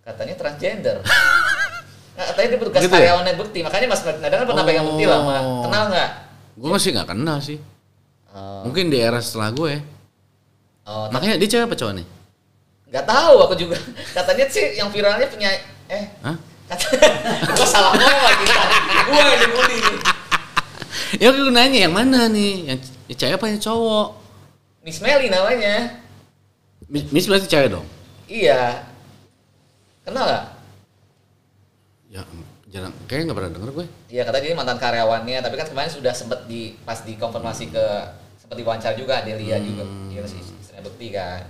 [0.00, 0.96] Katanya transgender.
[2.20, 2.98] Katanya dia petugas Gitu ya?
[3.00, 3.58] karyawannya Bekti.
[3.62, 5.36] Makanya Mas Nada kan pernah pegang Bekti lama.
[5.40, 5.62] Oh.
[5.64, 6.10] Kenal nggak?
[6.54, 7.58] Gue masih nggak kenal sih.
[8.30, 9.72] Oh, Mungkin di era setelah gue.
[10.84, 12.06] oh, Makanya dia cewek apa cowok nih?
[12.90, 13.78] Gak tahu aku juga.
[14.16, 15.50] Katanya sih yang viralnya punya
[15.88, 16.36] eh Hah?
[17.50, 18.44] gua salah ngomong lagi.
[19.06, 19.98] Gua yang dibully nih.
[21.18, 22.70] Ya gue nanya yang mana nih?
[22.70, 22.78] Yang
[23.10, 24.08] cewek apa yang cowok?
[24.82, 25.98] Miss Melly namanya.
[26.86, 27.86] Mi- Miss berarti cewek dong?
[28.26, 28.86] Iya.
[30.02, 30.44] Kenal gak?
[32.10, 32.26] Ya
[32.66, 32.90] jarang.
[33.06, 33.86] Kayaknya nggak pernah denger gue.
[34.10, 37.84] Iya katanya dia mantan karyawannya, tapi kan kemarin sudah sempat di pas dikonfirmasi ke
[38.34, 41.42] sempat diwawancara juga Delia juga, dia masih istrinya Bekti kan.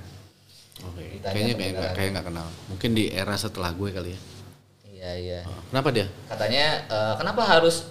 [0.80, 2.48] oke Ditanya kayaknya kayak kayak nggak kenal.
[2.68, 4.20] Mungkin di era setelah gue kali ya.
[4.84, 5.40] Iya iya.
[5.48, 6.06] Oh, kenapa dia?
[6.28, 7.88] Katanya eh, kenapa harus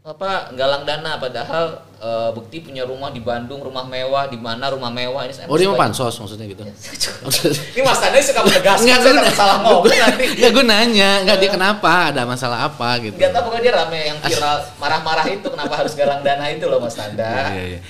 [0.00, 4.88] apa galang dana padahal eh, Bekti punya rumah di Bandung, rumah mewah di mana rumah
[4.88, 5.36] mewah ini.
[5.44, 9.92] oh dia mau pansos maksudnya gitu ini Mas Tanda suka menegaskan Nggak, gue- salah ngomong
[9.92, 10.24] nanti.
[10.40, 13.12] Nggak gue nanya, nggak dia kenapa, ada masalah apa gitu.
[13.14, 16.80] Gak tau pokoknya dia rame yang viral marah-marah itu kenapa harus galang dana itu loh
[16.80, 17.28] Mas Tanda.
[17.28, 17.80] Iya, iya, iya.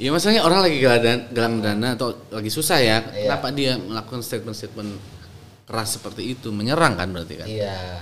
[0.00, 3.28] Ya maksudnya orang lagi galang dana, galang dana atau lagi susah ya, Iya.
[3.28, 4.96] kenapa dia melakukan statement-statement
[5.68, 7.44] keras seperti itu, menyerang kan berarti kan?
[7.44, 8.00] Iya.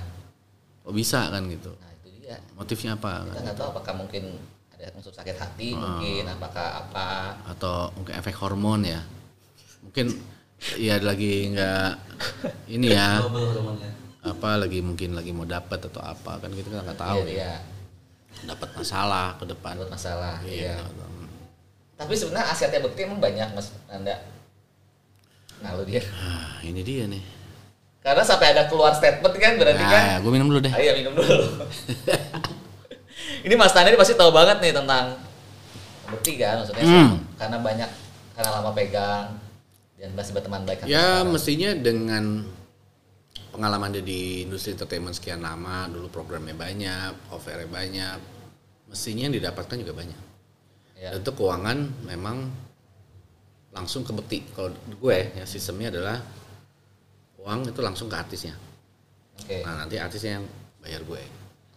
[0.86, 1.74] Oh bisa kan gitu.
[1.74, 1.90] Nah
[2.28, 2.36] dia.
[2.52, 3.24] Motifnya apa?
[3.24, 4.22] Kita nggak tahu apakah mungkin
[4.76, 5.80] ada unsur sakit hati Ah.
[5.96, 7.08] mungkin apakah apa.
[7.48, 9.00] Atau mungkin efek hormon ya?
[9.80, 10.12] Mungkin
[10.76, 11.90] ya lagi nggak
[12.68, 13.22] ini ya
[14.28, 17.54] apa lagi mungkin lagi mau dapat atau apa kan kita nggak tahu Iya, ya iya.
[18.44, 20.36] dapat masalah ke depan Buat masalah.
[20.44, 20.76] Iya.
[20.76, 21.14] iya
[21.94, 24.14] Tapi sebenarnya asetnya Bekti emang banyak Mas Tanda.
[25.58, 25.98] Nah lu dia.
[26.22, 27.22] ah ini dia nih
[27.98, 30.02] Karena sampai ada keluar statement kan berarti kan.
[30.06, 31.36] nah gue minum dulu deh Ayo minum dulu.
[33.42, 35.18] ini Mas Tanda ini pasti tahu banget nih tentang
[36.08, 37.20] Bekti kan maksudnya Hmm.
[37.36, 37.90] karena banyak
[38.32, 39.26] karena lama pegang
[39.98, 41.34] dan masih berteman baik Ya sekarang.
[41.34, 42.24] mestinya dengan
[43.50, 48.16] pengalaman dia di industri entertainment sekian lama, dulu programnya banyak, offernya banyak,
[48.86, 50.20] mestinya yang didapatkan juga banyak.
[50.94, 51.10] Ya.
[51.12, 52.46] Dan itu keuangan memang
[53.68, 54.46] langsung ke bekti.
[54.48, 56.22] Kalau gue ya sistemnya adalah
[57.48, 58.52] uang itu langsung ke artisnya.
[59.40, 59.64] Oke.
[59.64, 60.44] Nah nanti artisnya yang
[60.84, 61.22] bayar gue.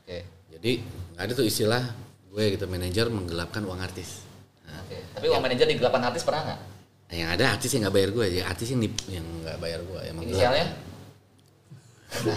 [0.04, 0.20] Oke.
[0.52, 0.72] Jadi
[1.16, 1.80] nggak ada tuh istilah
[2.28, 4.28] gue gitu manajer menggelapkan uang artis.
[4.68, 5.00] Nah, Oke.
[5.16, 6.62] Tapi uang manajer di gelapan artis pernah nggak?
[7.12, 10.00] yang ada artis yang nggak bayar gue, ya artis yang nip- yang nggak bayar gue.
[10.00, 10.32] Yang menggelap.
[10.32, 10.68] Inisialnya?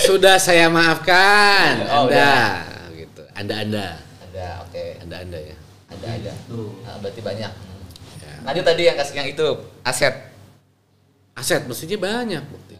[0.00, 2.62] Sudah saya maafkan Oh, Anda
[2.94, 3.22] gitu.
[3.34, 3.86] Anda Anda.
[4.30, 4.46] Ada.
[4.66, 4.98] Oke.
[5.02, 5.56] Anda Anda ya.
[5.90, 6.32] Ada ada.
[6.46, 6.70] Tuh.
[6.82, 7.52] Nah, berarti banyak.
[8.22, 8.32] Ya.
[8.46, 9.46] Lanjut tadi yang kasih yang itu
[9.82, 10.29] aset.
[11.40, 12.76] Aset mestinya banyak bukti.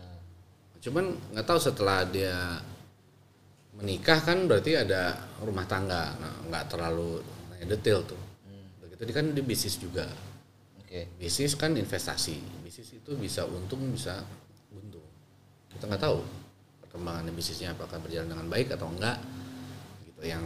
[0.84, 2.60] Cuman nggak tahu setelah dia
[3.80, 6.12] menikah kan berarti ada rumah tangga.
[6.20, 7.24] Nah, nggak terlalu
[7.64, 8.20] detail tuh.
[8.84, 10.04] Begitu dia kan di bisnis juga.
[10.76, 11.08] Oke.
[11.16, 12.36] Bisnis kan investasi.
[12.60, 14.20] Bisnis itu bisa untung bisa
[14.68, 15.00] buntu.
[15.72, 16.20] Kita nggak tahu
[16.84, 19.16] perkembangannya bisnisnya apakah berjalan dengan baik atau enggak.
[20.04, 20.44] Gitu yang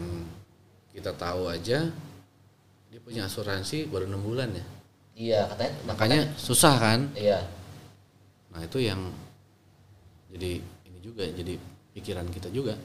[0.94, 1.90] kita tahu aja
[2.94, 4.66] dia punya asuransi baru enam bulan ya.
[5.14, 5.74] Iya katanya.
[5.86, 7.10] Makanya susah kan.
[7.18, 7.42] Iya.
[8.54, 9.00] Nah itu yang
[10.30, 11.58] jadi ini juga jadi
[11.92, 12.78] pikiran kita juga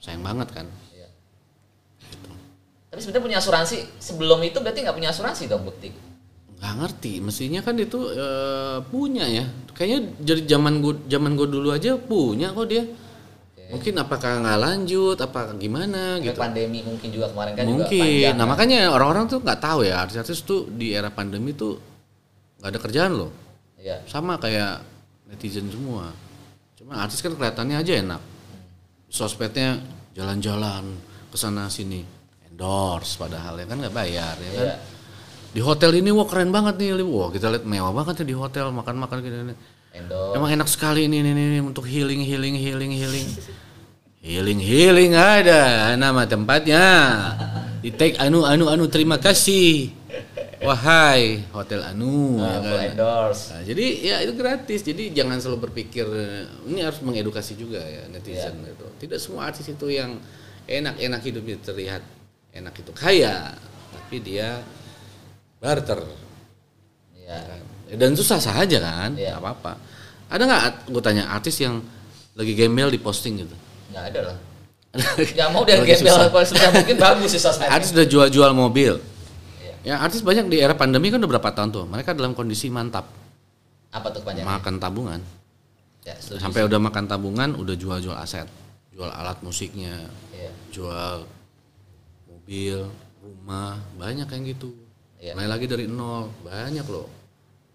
[0.00, 0.66] sayang banget kan.
[0.92, 1.08] Iya.
[2.00, 2.28] Gitu.
[2.88, 5.92] Tapi sebenarnya punya asuransi sebelum itu berarti nggak punya asuransi dong bukti.
[6.56, 9.44] Nggak ngerti, mestinya kan itu eh, punya ya.
[9.76, 12.84] Kayaknya jadi zaman gue zaman gue dulu aja punya kok dia.
[13.66, 16.30] Mungkin apakah nggak lanjut, apa gimana Gitu.
[16.32, 16.38] gitu.
[16.38, 18.00] Pandemi mungkin juga kemarin kan juga Mungkin.
[18.00, 18.34] panjang.
[18.38, 18.50] Nah kan?
[18.54, 21.74] makanya orang-orang tuh nggak tahu ya artis-artis tuh di era pandemi tuh
[22.62, 23.30] nggak ada kerjaan loh.
[23.86, 24.02] Iya.
[24.10, 24.82] Sama kayak
[25.30, 26.10] netizen semua.
[26.74, 28.22] Cuma artis kan kelihatannya aja enak.
[29.06, 29.78] Sosmednya
[30.18, 30.82] jalan-jalan
[31.30, 32.02] ke sana sini
[32.50, 34.66] endorse padahal ya kan nggak bayar ya kan.
[34.74, 34.76] Iya.
[35.54, 36.98] Di hotel ini wah keren banget nih.
[37.06, 39.36] Wah, kita lihat mewah banget ya di hotel makan-makan gini.
[39.46, 39.54] gini.
[39.94, 40.34] Endorse.
[40.34, 43.28] Emang enak sekali ini, ini, ini untuk healing, healing, healing, healing.
[44.20, 46.84] Healing, healing ada nama tempatnya.
[47.78, 49.94] Di tag anu, anu, anu, terima kasih.
[50.62, 52.40] Wahai Hotel Anu.
[52.40, 52.96] Nah, ya kan?
[52.96, 54.80] Nah, jadi ya itu gratis.
[54.80, 56.06] Jadi jangan selalu berpikir
[56.64, 58.72] ini harus mengedukasi juga ya netizen Iya.
[58.72, 58.86] itu.
[59.04, 60.16] Tidak semua artis itu yang
[60.64, 62.00] enak-enak hidupnya terlihat
[62.50, 63.52] enak itu kaya,
[63.92, 64.64] tapi dia
[65.56, 66.00] barter
[67.16, 67.36] Iya.
[67.42, 67.62] kan.
[67.96, 69.72] dan susah saja kan nggak apa-apa
[70.26, 71.78] ada nggak gue tanya artis yang
[72.34, 73.56] lagi gembel di posting gitu
[73.94, 74.36] Nggak ada lah.
[75.38, 76.70] Yang mau dia gembel susah.
[76.74, 77.72] mungkin bagus sih sosmednya.
[77.72, 78.98] artis udah jual-jual mobil.
[79.86, 81.84] Ya artis banyak di era pandemi kan udah berapa tahun tuh?
[81.86, 83.06] Mereka dalam kondisi mantap.
[83.94, 84.58] Apa tuh kepanjangannya?
[84.58, 85.20] makan tabungan.
[86.02, 88.50] Ya, sampai udah makan tabungan udah jual-jual aset.
[88.90, 90.10] Jual alat musiknya.
[90.34, 90.50] Iya.
[90.74, 91.24] jual
[92.28, 92.84] mobil
[93.22, 94.74] rumah banyak yang gitu.
[95.16, 95.32] Iya.
[95.32, 97.06] mulai lagi dari nol banyak loh.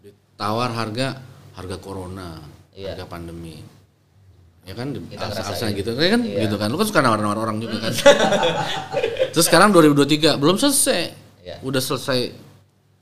[0.03, 1.15] Ditawar harga
[1.55, 2.43] harga corona
[2.75, 2.95] Iya.
[2.95, 3.63] harga pandemi.
[4.61, 5.95] Ya kan asa gitu.
[5.97, 6.21] Ya kan?
[6.21, 6.45] Iya.
[6.45, 6.67] gitu kan.
[6.69, 7.91] Lu kan suka nawar-nawar orang juga kan.
[9.33, 11.57] Terus sekarang 2023 belum selesai Iya.
[11.61, 12.31] udah selesai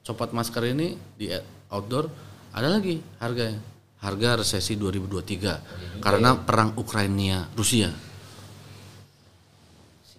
[0.02, 1.28] copot masker ini di
[1.68, 2.08] outdoor
[2.50, 3.60] ada lagi harganya
[4.00, 7.92] harga resesi 2023 karena perang Ukraina Rusia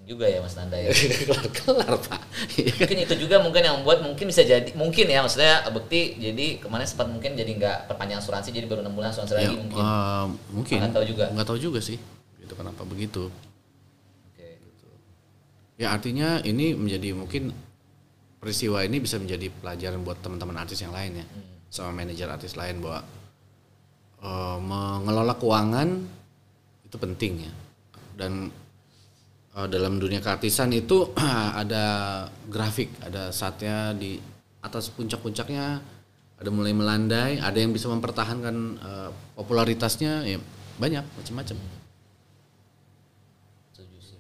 [0.05, 0.91] juga ya Mas Nanda ya.
[1.23, 2.19] kelar-kelar pak
[2.59, 6.59] Iya mungkin itu juga mungkin yang membuat mungkin bisa jadi mungkin ya maksudnya bukti jadi
[6.59, 9.79] kemarin sempat mungkin jadi nggak perpanjang asuransi jadi baru enam bulan asuransi Ya, lagi mungkin.
[9.79, 11.25] eh, mungkin Nggak tahu juga.
[11.31, 11.99] nggak tahu juga sih
[12.37, 13.31] itu kenapa begitu
[14.27, 14.49] Oke.
[15.79, 17.55] ya artinya ini menjadi mungkin
[18.41, 21.27] peristiwa ini bisa menjadi pelajaran buat teman-teman artis yang lain ya.
[21.71, 23.05] Sama manajer artis lain bahwa
[24.25, 25.89] eh, mengelola keuangan
[26.89, 27.53] itu penting ya.
[28.17, 28.49] Dan
[29.55, 31.13] eh, dalam dunia keartisan itu
[31.63, 31.85] ada
[32.49, 34.17] grafik ada saatnya di
[34.65, 35.81] atas puncak-puncaknya
[36.41, 40.41] ada mulai melandai ada yang bisa mempertahankan eh, popularitasnya ya
[40.81, 41.57] banyak macam-macam
[43.77, 44.19] Setuju sih.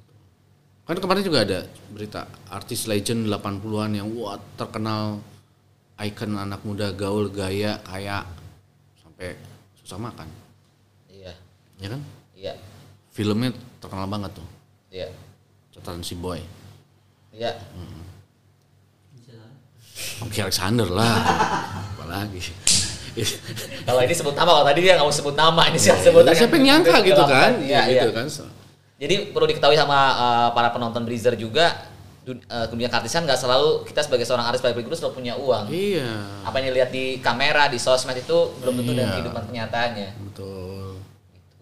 [0.90, 1.62] Kan kemarin juga ada
[1.94, 5.22] berita artis legend 80-an yang wah terkenal
[6.02, 8.26] icon anak muda gaul gaya kaya
[8.98, 9.38] sampai
[9.78, 10.26] susah makan,
[11.06, 11.30] Iya.
[11.78, 12.02] ya kan?
[12.34, 12.58] Iya.
[13.14, 14.48] Filmnya terkenal banget tuh,
[14.90, 15.14] Iya.
[15.78, 16.42] catatan si boy.
[17.38, 17.54] Iya.
[19.30, 19.50] Lah.
[20.26, 21.22] Oke Alexander lah,
[21.94, 22.42] apalagi.
[23.86, 26.34] Kalau ini sebut nama, kalau tadi dia nggak mau sebut nama, ini siapa sebut Ya,
[26.34, 27.62] siapa yang nyangka gitu kan?
[27.62, 28.26] Iya, gitu iya.
[28.26, 28.26] kan.
[29.00, 31.88] Jadi perlu diketahui sama uh, para penonton Breezer juga
[32.28, 35.72] uh, dunia kartisan nggak selalu kita sebagai seorang artis balik guru selalu punya uang.
[35.72, 39.14] Iya, Apa yang dilihat di kamera, di sosmed itu belum tentu dengan Iya.
[39.16, 40.08] kehidupan kenyataannya.
[40.28, 40.89] betul.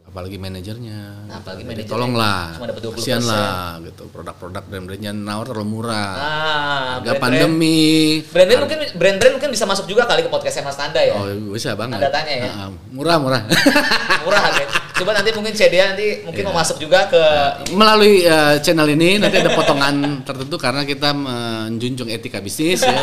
[0.09, 0.99] Apalagi manajernya.
[1.29, 2.97] Nah, apalagi Jadi manajernya Tolonglah, cuma dapat 20%.
[2.97, 4.03] kasihan lah gitu.
[4.09, 6.11] Produk-produk brand-brandnya nawar terlalu murah.
[6.11, 8.25] Ah, Harga pandemi.
[8.25, 11.13] Brand-brand mungkin brand-brand mungkin bisa masuk juga kali ke podcastnya Mas Tanda ya.
[11.13, 12.01] Oh bisa banget.
[12.01, 12.49] Anda tanya ya?
[12.49, 13.43] Ah, murah murah.
[14.25, 14.77] Murah harganya.
[14.93, 16.49] Coba nanti mungkin CDA nanti mungkin Iya.
[16.49, 17.23] mau masuk juga ke
[17.71, 22.97] Melalui eh, channel ini nanti ada potongan tertentu karena kita menjunjung etika bisnis ya.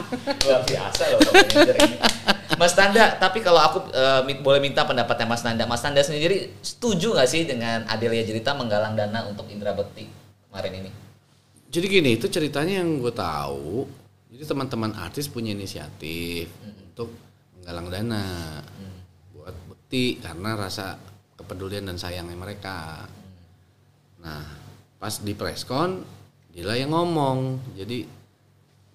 [0.46, 1.96] luar biasa loh Pak manajer ini.
[2.62, 3.90] Mas Tanda, tapi kalau aku
[4.22, 5.66] mi- boleh minta pendapatnya Mas Tanda.
[5.66, 10.06] Mas Tanda sendiri setuju nggak sih dengan Adelia Jerita menggalang dana untuk Indra Bekti
[10.46, 10.90] kemarin ini?
[11.74, 13.90] Jadi gini itu ceritanya yang gue tahu.
[14.30, 17.10] Jadi teman-teman artis punya inisiatif untuk
[17.58, 18.22] menggalang dana
[19.34, 21.02] buat bukti karena rasa
[21.34, 23.10] kepedulian dan sayangnya mereka.
[24.22, 24.46] Nah
[25.02, 26.06] pas di preskon
[26.54, 27.58] dia yang ngomong.
[27.74, 28.21] Jadi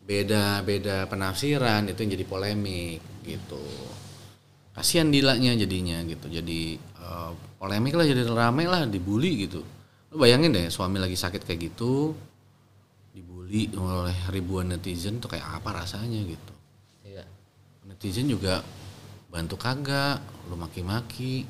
[0.08, 3.60] beda-beda penafsiran itu yang jadi polemik gitu.
[4.72, 6.32] Kasihan Dilanya jadinya gitu.
[6.32, 9.60] Jadi eh, polemik lah jadi rame lah dibully gitu.
[10.08, 12.16] Lu bayangin deh suami lagi sakit kayak gitu
[13.12, 16.54] dibully oleh ribuan netizen tuh kayak apa rasanya gitu.
[17.04, 17.26] Iya.
[17.90, 18.64] Netizen juga
[19.28, 21.44] bantu kagak, lu maki-maki.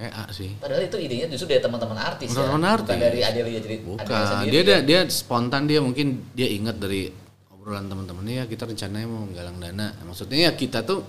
[0.00, 0.56] PA sih.
[0.56, 2.88] Padahal itu idenya justru dari teman-teman artis Teman-teman ya, artis.
[2.88, 3.84] bukan dari Adelia Jerita.
[3.84, 7.12] Bukan, dia dia dia spontan dia mungkin dia ingat dari
[7.52, 9.92] obrolan teman-temannya ya kita rencananya mau menggalang dana.
[10.08, 11.04] Maksudnya ya kita tuh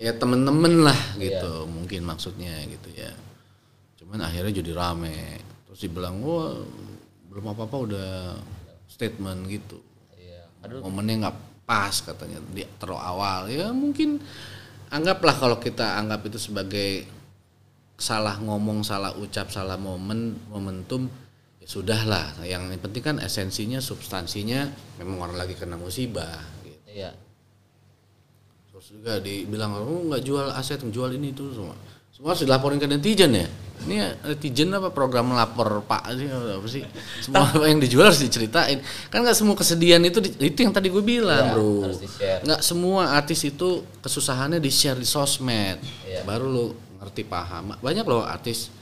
[0.00, 3.12] ya temen-temen lah gitu mungkin maksudnya gitu ya.
[4.00, 5.44] Cuman akhirnya jadi rame.
[5.68, 6.56] Terus dibilang wah
[7.28, 8.10] belum apa-apa udah
[8.88, 9.76] statement gitu.
[10.16, 10.48] Iya.
[10.64, 11.36] Aduh, Momennya nggak
[11.68, 13.40] pas katanya di terlalu awal.
[13.52, 14.24] Ya mungkin
[14.88, 17.04] anggaplah kalau kita anggap itu sebagai
[17.96, 21.08] salah ngomong, salah ucap, salah momen, momentum
[21.58, 22.36] ya sudahlah.
[22.44, 24.68] Yang penting kan esensinya, substansinya
[25.00, 26.40] memang orang lagi kena musibah.
[26.62, 26.76] Gitu.
[26.92, 27.10] iya.
[28.68, 31.72] Terus juga dibilang oh nggak jual aset, jual ini itu semua.
[32.12, 33.44] Semua harus dilaporin ke netizen ya.
[33.84, 36.80] Ini netizen apa program lapor Pak sih apa sih?
[37.20, 38.80] Semua apa yang dijual harus diceritain.
[39.12, 41.92] Kan nggak semua kesedihan itu di- itu yang tadi gue bilang, Iya, Bro.
[42.48, 45.76] Nggak semua artis itu kesusahannya di-share di sosmed.
[46.08, 46.24] Iya.
[46.24, 46.64] Baru lu
[47.06, 47.78] ngerti paham.
[47.78, 48.74] Banyak loh artis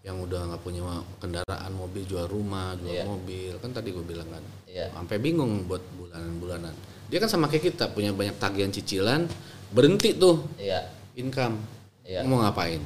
[0.00, 0.80] yang udah nggak punya
[1.20, 3.04] kendaraan mobil jual rumah jual Iya.
[3.04, 4.88] mobil kan tadi gue bilang kan Iya.
[4.96, 6.72] sampai bingung buat bulanan-bulanan
[7.12, 9.28] dia kan sama kayak kita punya banyak tagihan cicilan
[9.68, 10.88] berhenti tuh Iya.
[11.20, 11.60] income
[12.08, 12.24] Iya.
[12.24, 12.80] mau ngapain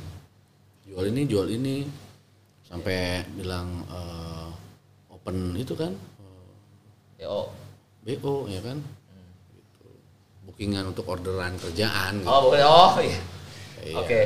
[0.90, 1.86] jual ini jual ini
[2.66, 4.50] sampai bilang eh,
[5.14, 5.94] open itu kan
[7.14, 7.46] Ya, oh.
[8.02, 8.82] bo ya kan
[9.54, 9.86] gitu.
[10.50, 12.28] bookingan untuk orderan kerjaan gitu.
[12.28, 12.60] Oh, boleh.
[12.66, 13.20] Oh, iya.
[13.86, 13.96] Iya.
[13.96, 14.20] Oke.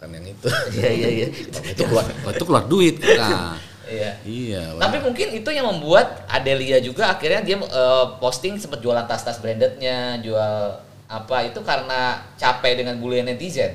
[0.00, 0.48] Yang itu
[0.80, 1.26] Iya, iya, iya.
[1.76, 2.04] itu keluar
[2.36, 4.10] itu keluar duit kita Iya.
[4.22, 9.42] iya Tapi mungkin itu yang membuat Adelia juga akhirnya dia eh, posting sempat jualan tas-tas
[9.42, 10.78] brandednya, jual
[11.10, 13.74] apa itu karena capek dengan bulian netizen.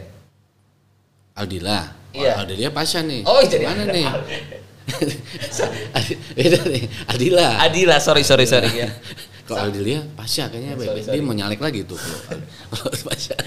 [1.35, 2.39] Aldila Iya.
[2.39, 4.07] Aldila Pasha nih Oh, jadi mana nih
[6.31, 8.87] beda nih Aldila Adila, sorry sorry sorry ya.
[9.45, 11.15] Kalau Aldilia Pasha kayaknya Sorry, baik sorry.
[11.15, 12.41] dia mau nyalek lagi tuh kalau
[12.73, 13.35] kalau Pasha.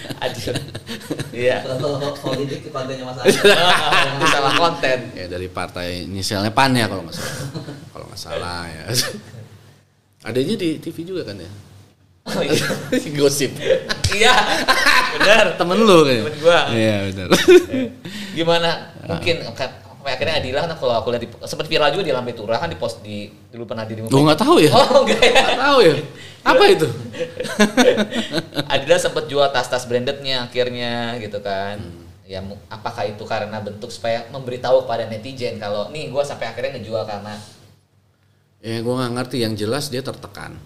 [1.28, 1.62] Iya.
[1.62, 3.18] Kalau politik ke kontennya Mas
[4.34, 4.98] Salah konten.
[5.14, 7.34] ya dari partai inisialnya PAN ya kalau nggak salah
[7.88, 8.82] kalau nggak salah ya
[10.24, 11.50] adanya di TV juga kan ya
[12.28, 12.60] Oh iya.
[13.14, 13.54] gosip
[14.10, 14.34] Iya.
[15.16, 15.56] Benar.
[15.56, 16.60] temen lu kayaknya Temen gua.
[16.70, 17.28] iya benar
[18.34, 18.70] Gimana?
[19.08, 19.70] Mungkin kan
[20.08, 22.72] sampai akhirnya Adila kan kalau aku lihat di, sempat viral juga di Lambe Tura kan
[22.72, 24.72] di post di dulu pernah dirimu Gue nggak tahu ya.
[24.72, 25.94] oh enggak ya Nggak tahu ya.
[26.48, 26.86] Apa itu?
[28.72, 32.08] Adila sempat jual tas-tas brandednya akhirnya gitu kan Hmm.
[32.28, 37.04] ya apakah itu karena bentuk supaya memberitahu kepada netizen kalau nih gua sampai akhirnya ngejual
[37.04, 37.36] karena
[38.58, 39.36] Ya gue nggak ngerti.
[39.44, 40.56] Yang jelas dia tertekan.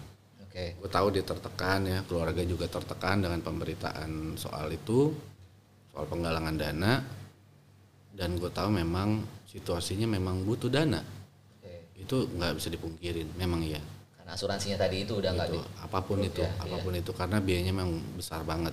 [0.41, 1.99] oke Gue tahu dia tertekan ya.
[2.09, 5.13] Keluarga juga tertekan dengan pemberitaan soal itu,
[5.93, 7.05] soal penggalangan dana.
[8.13, 11.01] Dan gue tahu memang situasinya memang butuh dana.
[11.01, 11.97] oke.
[11.97, 13.33] Itu nggak bisa dipungkirin.
[13.35, 13.81] Memang iya.
[14.13, 15.59] karena asuransinya tadi itu udah nggak Gitu.
[15.59, 18.71] di Apa pun itu, ya, apa pun itu karena biayanya memang besar banget.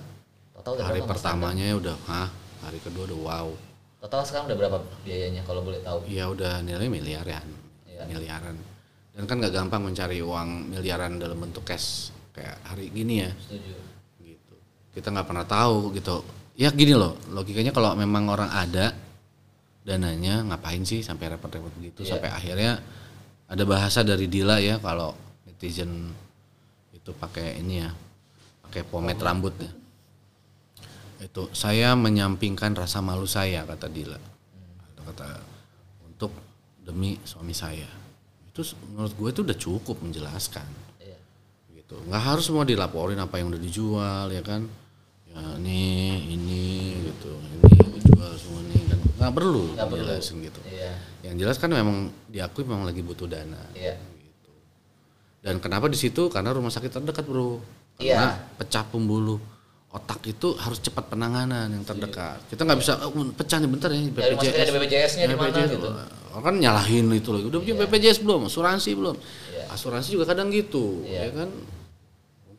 [0.55, 2.29] total udah Hari pertamanya udah, hah?
[2.63, 3.47] Hari kedua udah wow.
[3.99, 7.43] Total sekarang udah berapa biayanya kalau boleh tahu Iya udah nilai miliaran,
[7.83, 8.05] Iya.
[8.07, 8.55] miliaran.
[9.11, 13.75] Dan kan nggak gampang mencari uang miliaran dalam bentuk cash kayak hari gini ya, setuju
[14.23, 14.55] gitu.
[14.95, 16.23] Kita nggak pernah tahu gitu.
[16.55, 18.95] Ya gini loh, logikanya kalau memang orang ada
[19.81, 22.09] dananya ngapain sih sampai repot-repot begitu Iya.
[22.15, 22.71] sampai akhirnya
[23.49, 25.11] ada bahasa dari Dila ya kalau
[25.43, 26.13] netizen
[26.93, 27.89] itu pakai ini ya,
[28.61, 29.71] pakai pomade rambut ya.
[31.21, 34.17] Itu saya menyampingkan rasa malu saya kata Dila.
[34.17, 35.29] Kata, kata
[36.05, 36.31] untuk
[36.81, 37.89] demi suami saya.
[38.49, 38.61] Itu
[38.93, 40.67] menurut gue itu udah cukup menjelaskan
[41.01, 41.17] iya
[41.73, 44.67] gitu nggak harus semua dilaporin apa yang udah dijual ya kan
[45.25, 45.81] ya ini
[46.35, 46.61] ini
[47.07, 48.70] gitu ini dijual semua ini
[49.21, 50.05] nggak perlu Nggak perlu.
[50.17, 50.91] gitu iya
[51.21, 53.95] yang jelas kan memang diakui memang lagi butuh dana iya
[55.41, 57.61] dan kenapa di situ karena rumah sakit terdekat bro
[57.97, 59.37] karena pecah pembuluh
[59.91, 64.01] otak itu harus cepat penanganan yang terdekat kita nggak bisa "Oh, pecah nih bentar ya
[64.07, 65.87] sakit ada BPJS-nya di mana BPJS, gitu.
[66.31, 67.43] Orang kan nyalahin itu lagi.
[67.51, 68.47] Udah punya BPJS belum?
[68.47, 69.19] Asuransi belum?
[69.19, 69.67] Iya.
[69.67, 71.27] Asuransi juga kadang gitu, Iya.
[71.27, 71.49] ya kan?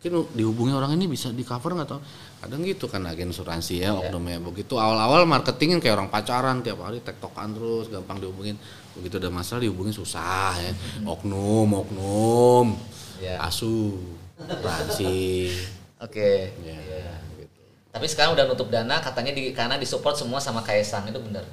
[0.02, 2.02] Mungkin dihubungi orang ini bisa di cover nggak tau?
[2.42, 4.42] Kadang gitu kan agen asuransi ya oknumnya.
[4.42, 8.58] Begitu awal-awal marketingin kayak orang pacaran tiap hari tektokan terus, gampang dihubungin.
[8.98, 10.74] Begitu ada masalah dihubungin susah ya.
[11.14, 12.74] Oknum, oknum,
[13.22, 13.38] Iya.
[13.46, 13.94] asu,
[14.42, 15.54] asuransi.
[16.02, 16.30] oke
[16.66, 17.14] Ya, Iya.
[17.38, 17.62] gitu.
[17.94, 21.46] tapi sekarang udah nutup dana katanya di karena disupport semua sama Kaisang itu benar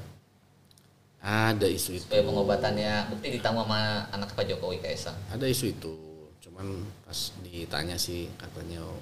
[1.21, 2.09] Ada isu itu.
[2.09, 5.93] supaya pengobatannya bukti ditanggung sama anak Pak Jokowi Kaisang ada isu itu
[6.59, 8.99] cuman pas ditanya sih katanya oh,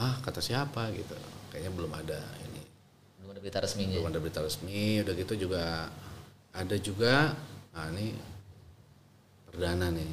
[0.00, 0.88] ah kata siapa?
[0.96, 1.12] gitu.
[1.52, 2.64] Kayaknya belum ada ini.
[3.20, 5.04] Belum ada berita resminya belum ada berita resmi.
[5.04, 5.92] Udah gitu juga
[6.56, 7.36] ada juga
[7.76, 8.16] nah ini
[9.44, 10.08] perdana nih.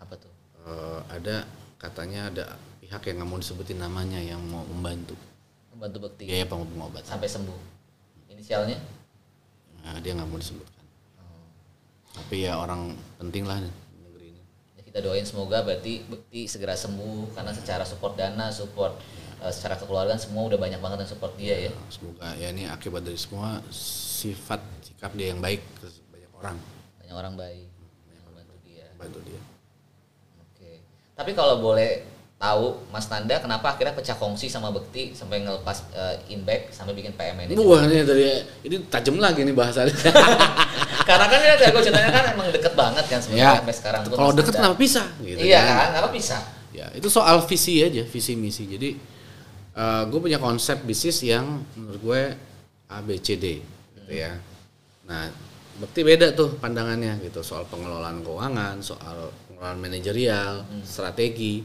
[0.00, 0.32] Apa tuh?
[0.64, 1.44] Eh, ada
[1.76, 2.44] katanya ada
[2.80, 5.20] pihak yang nggak mau disebutin namanya yang mau membantu.
[5.76, 7.04] Membantu bukti biaya pengobatan.
[7.04, 7.60] Sampai sembuh.
[8.32, 8.80] Inisialnya?
[9.84, 10.84] Nah, dia nggak mau disebutkan.
[12.14, 13.68] Tapi ya orang penting lah di
[14.06, 14.42] negeri ini
[14.78, 15.26] ya kita doain.
[15.26, 18.94] Semoga berarti bukti segera sembuh karena secara support dana support
[19.42, 21.74] eh, secara kekeluargaan semua udah banyak banget yang support dia ya.
[21.74, 22.28] Nah, semoga.
[22.38, 26.56] Ya ini akibat dari semua sifat sikap dia yang baik ke banyak orang.
[27.02, 27.66] Banyak orang baik.
[28.06, 28.86] Yang membantu dia.
[28.94, 29.40] Bantu dia.
[30.46, 30.70] Oke.
[31.18, 32.13] Tapi kalau boleh
[32.44, 37.16] tahu Mas Nanda kenapa akhirnya pecah kongsi sama Bekti sampai ngelepas eh, inback sampai bikin
[37.16, 37.56] PMN ini?
[37.56, 38.24] Wah ini tadi
[38.68, 39.96] ini tajam lagi nih bahasannya.
[41.08, 43.60] Karena kan ya gue ceritanya kan emang deket banget kan sebenarnya ya.
[43.64, 44.00] sampai sekarang.
[44.12, 44.60] Kalau deket Nanda.
[44.68, 45.88] kenapa pisah gitu iya kan.
[45.96, 46.36] kenapa bisa?
[46.76, 48.68] Ya itu soal visi aja visi misi.
[48.68, 48.90] Jadi
[50.12, 52.22] gue punya konsep bisnis yang menurut gue
[52.92, 53.64] A B C D
[53.96, 54.36] gitu ya.
[55.08, 55.32] Nah
[55.74, 57.40] Bekti beda tuh pandangannya gitu.
[57.40, 61.64] Soal pengelolaan keuangan soal pengelolaan manajerial strategi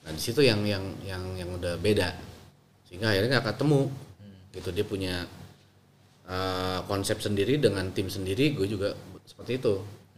[0.00, 2.16] nah di situ yang yang yang yang udah beda.
[2.88, 3.82] Sehingga akhirnya nggak ketemu.
[4.50, 5.14] Gitu dia punya
[6.26, 8.96] eh, konsep sendiri dengan tim sendiri gue juga
[9.26, 9.74] seperti itu.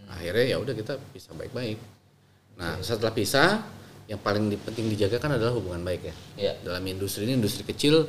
[0.08, 1.76] Akhirnya ya udah kita bisa baik-baik.
[2.56, 3.60] Nah setelah pisah
[4.10, 6.14] yang paling penting dijaga kan adalah hubungan baik ya.
[6.36, 6.52] Iya.
[6.66, 8.04] dalam industri ini industri kecil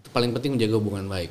[0.00, 1.30] itu paling penting menjaga hubungan baik.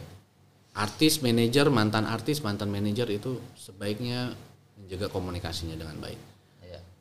[0.73, 4.33] Artis manajer mantan artis mantan manajer itu sebaiknya
[4.79, 6.17] menjaga komunikasinya dengan baik.
[6.17, 6.32] Iya.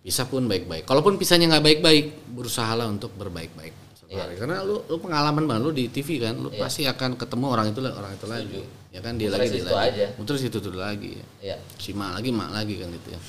[0.03, 0.82] Pisah pun baik-baik.
[0.82, 3.72] Kalaupun pisahnya nggak baik-baik berusahalah untuk berbaik-baik.
[4.12, 4.28] Iya.
[4.36, 6.61] karena lu, lu pengalaman banget lu di TV kan lu Iya.
[6.61, 8.61] pasti akan ketemu orang itu orang itu lagi.
[8.92, 9.88] Ya kan dia Muter lagi dia lagi.
[9.88, 10.07] aja.
[10.20, 11.16] muter situ tuh lagi.
[11.16, 11.57] Ya Iya.
[11.80, 13.20] si mak lagi mak lagi kan gitu ya.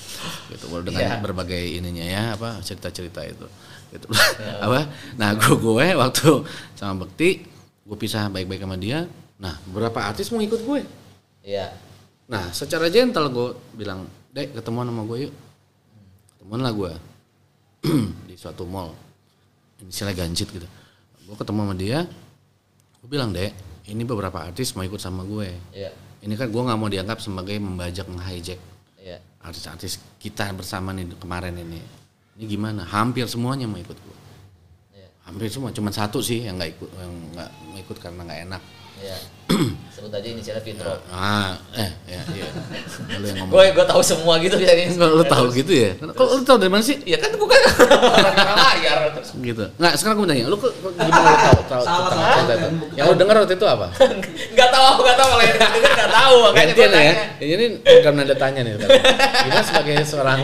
[0.52, 1.24] Gitu baru dengan Iya.
[1.24, 3.48] berbagai ininya ya apa cerita-cerita itu.
[3.96, 4.06] Gitu.
[4.68, 4.84] Apa?
[5.16, 6.28] Nah gue gue waktu
[6.76, 7.48] sama Bekti
[7.80, 9.08] gue pisah baik-baik sama dia.
[9.40, 10.80] Nah beberapa artis mau ikut gue
[11.40, 11.72] Iya.
[12.24, 15.32] nah secara gentle gue bilang dek ketemuan sama gue yuk
[16.44, 16.92] ketemuan lah gue
[18.28, 18.92] di suatu mall.
[19.80, 20.68] Misalnya ganjit gitu.
[21.24, 22.04] Gue ketemu sama dia.
[23.00, 23.56] Gue bilang dek
[23.88, 25.48] ini beberapa artis mau ikut sama gue.
[25.72, 25.88] Iya.
[26.20, 28.56] ini kan gue nggak mau dianggap sebagai membajak nge-hijack
[28.96, 29.20] Iya.
[29.44, 31.80] artis-artis kita bersama nih kemarin ini.
[32.36, 32.84] Ini gimana?
[32.84, 34.16] Hampir semuanya mau ikut gue
[35.00, 35.08] Iya.
[35.24, 35.72] hampir semua.
[35.72, 38.62] Cuman satu sih yang nggak ikut yang nggak mau ikut karena nggak enak
[39.04, 39.16] Iya.
[39.94, 40.96] Sebut aja inisialnya Fitro.
[41.12, 42.48] Ah, eh, ya, iya.
[43.20, 43.52] Lu yang ngomong.
[43.52, 45.90] Gue gue tahu semua gitu ya lu tahu gitu ya?
[46.00, 46.96] Kok lu tahu dari mana sih?
[47.04, 48.98] Ya kan gue kan orang layar.
[49.20, 49.64] Gitu.
[49.76, 51.84] Nggak, sekarang gue tanya, lu kok gimana lu tahu?
[51.84, 52.72] tahu tentang?
[52.96, 53.86] Yang lu dengar waktu itu apa?
[54.56, 57.14] Enggak tahu aku enggak tahu kalau yang denger enggak tahu makanya gue Gantian ya.
[57.44, 58.72] Ini program nada tanya nih.
[58.80, 60.40] Gimana sebagai seorang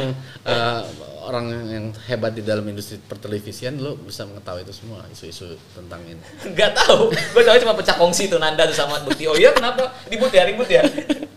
[0.50, 0.82] eh,
[1.30, 6.18] orang yang hebat di dalam industri pertelevisian, lu bisa mengetahui itu semua isu-isu tentang ini.
[6.42, 7.14] Enggak tahu.
[7.14, 9.30] Gue tahu cuma pecah kongsi tuh Nanda tuh sama Bukti.
[9.30, 9.94] Oh iya kenapa?
[10.10, 10.82] Ribut ya, ribut ya.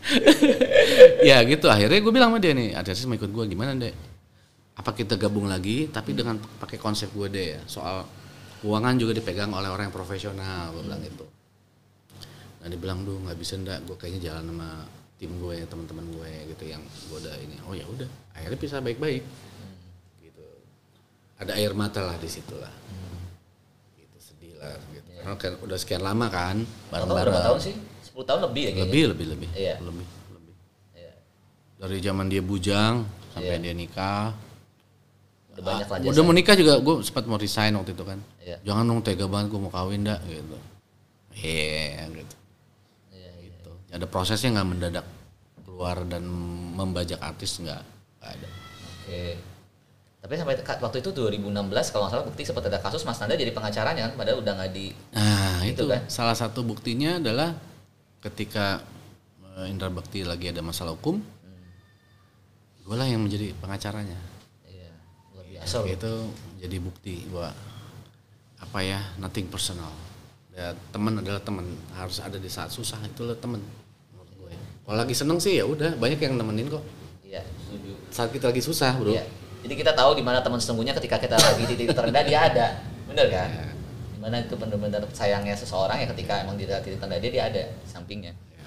[1.30, 3.93] ya gitu akhirnya gue bilang sama dia nih ada sih mau ikut gue gimana deh
[4.74, 8.03] apa kita gabung lagi tapi dengan pakai konsep gue deh ya soal
[8.64, 11.26] keuangan juga dipegang oleh orang yang profesional gue bilang gitu
[12.64, 14.70] nah dia bilang duh nggak bisa ndak gue kayaknya jalan sama
[15.24, 17.56] tim gue teman-teman gue gitu yang gue udah ini.
[17.64, 19.24] Oh ya udah akhirnya bisa baik-baik.
[20.20, 20.44] Gitu.
[21.40, 22.76] Ada air mata lah di situ lah.
[23.96, 25.08] Gitu sedih lah gitu.
[25.16, 27.76] Karena kan udah sekian lama kan berapa tahun sih?
[28.12, 28.84] 10 tahun lebih ya kayaknya.
[28.84, 29.50] lebih lebih lebih.
[29.56, 29.76] Iya.
[29.80, 30.04] lebih
[30.36, 30.56] lebih.
[30.92, 31.14] Iya.
[31.80, 33.64] dari zaman dia bujang sampai Iya.
[33.64, 34.28] dia nikah.
[35.56, 38.20] Udah banyak lah Ah, udah mau nikah juga gue sempat mau resign waktu itu kan.
[38.44, 38.60] Iya.
[38.68, 40.58] jangan dong tega banget gue mau kawin dah gitu.
[41.32, 42.36] Iya gitu.
[43.16, 43.48] Iya, iya.
[43.48, 43.72] gitu.
[43.88, 45.06] Ada prosesnya nggak mendadak
[45.84, 46.24] keluar dan
[46.80, 47.84] membajak artis nggak
[48.24, 48.48] ada
[49.04, 49.36] Oke.
[50.24, 51.44] Tapi sampai waktu itu 2016
[51.92, 54.72] kalau nggak salah bukti sempat ada kasus Mas Nanda jadi pengacaranya kan padahal udah nggak
[54.72, 56.02] di nah Gitu itu kan?
[56.08, 57.52] salah satu buktinya adalah
[58.24, 58.80] ketika
[59.60, 61.20] eh, Indra Bakti lagi ada masalah hukum
[62.80, 64.16] gue lah yang menjadi pengacaranya
[64.64, 64.88] Iya,
[65.36, 65.92] luar biasa loh.
[65.92, 66.12] itu
[66.64, 67.52] jadi bukti bahwa
[68.64, 69.92] apa ya nothing personal
[70.56, 73.60] ya teman adalah teman harus ada di saat susah itu teman
[74.84, 76.84] kalau lagi seneng sih ya udah banyak yang nemenin kok
[77.24, 77.92] Iya, setuju.
[78.10, 79.24] saat kita lagi susah bro Iya.
[79.64, 82.68] Jadi kita tahu di mana teman sesungguhnya ketika kita lagi di titik terendah dia ada.
[83.08, 83.48] Bener kan?
[83.48, 83.66] Iya.
[84.12, 87.62] Di mana itu benar-benar sayangnya seseorang ya ketika emang di titik terendah dia dia ada
[87.72, 88.36] di sampingnya.
[88.52, 88.66] Iya.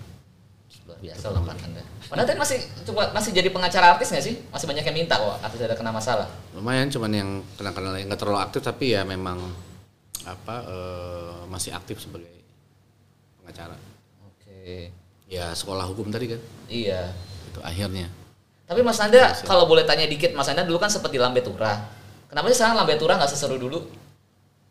[0.89, 1.85] Luar biasa loh Mas Nanda.
[1.85, 2.59] Mas Nanda masih
[2.89, 4.35] coba masih jadi pengacara artis nggak sih?
[4.49, 6.29] Masih banyak yang minta kok artis ada kena masalah.
[6.57, 7.29] lumayan cuman yang
[7.61, 9.37] kenal-kenal yang nggak terlalu aktif tapi ya memang
[10.25, 12.33] apa eh, masih aktif sebagai
[13.39, 13.77] pengacara
[14.25, 14.89] Oke.
[15.27, 17.11] Ya sekolah hukum tadi kan Iya.
[17.47, 18.07] itu akhirnya
[18.67, 21.87] Tapi Mas Nanda kalau boleh tanya dikit, Mas Nanda dulu kan sempat di Lambe Tura.
[22.27, 23.79] Kenapa sih sekarang Lambe Tura nggak seseru dulu?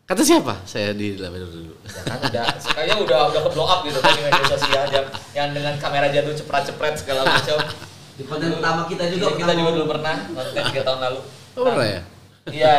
[0.06, 3.82] kata siapa saya di dalam dulu Ya kan udah, kayaknya udah udah ke blow up
[3.82, 7.58] gitu kan di media sosial yang, yang dengan kamera jadul cepret-cepret segala macam.
[8.14, 11.20] Di konten pertama kita juga Iya, kita pernah juga dulu pernah konten tiga tahun lalu.
[11.58, 12.02] oh pernah ya
[12.54, 12.74] Iya.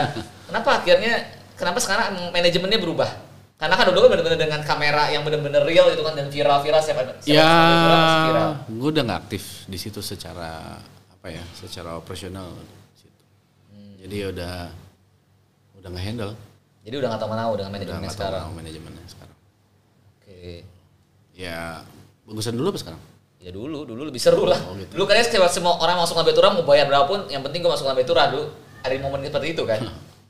[0.47, 1.13] Kenapa akhirnya
[1.59, 3.11] kenapa sekarang manajemennya berubah?
[3.57, 7.01] Karena kan dulu kan benar-benar dengan kamera yang benar-benar real itu kan dan viral-viral siapa
[7.25, 7.49] siapa ya
[8.29, 8.51] viral.
[8.69, 10.77] gue udah nggak aktif di situ secara
[11.09, 12.53] apa ya secara operasional
[12.93, 13.17] situ.
[13.73, 13.97] Hmm.
[13.97, 14.55] jadi ya udah
[15.81, 16.33] udah nggak handle
[16.85, 18.43] Jadi udah nggak tahu menau dengan udah manajemennya tahu sekarang.
[18.45, 19.37] mau manajemennya sekarang
[20.21, 20.45] Oke.
[21.33, 21.81] ya
[22.29, 23.03] bagusan dulu apa sekarang
[23.37, 24.59] Ya dulu, dulu lebih seru lah.
[24.67, 24.91] Oh, gitu.
[24.99, 27.87] Dulu kayaknya setiap semua orang masuk Lambe Tura mau bayar berapapun, yang penting gue masuk
[27.87, 28.51] Lambe Tura dulu.
[28.83, 29.87] Ada momen seperti itu kan.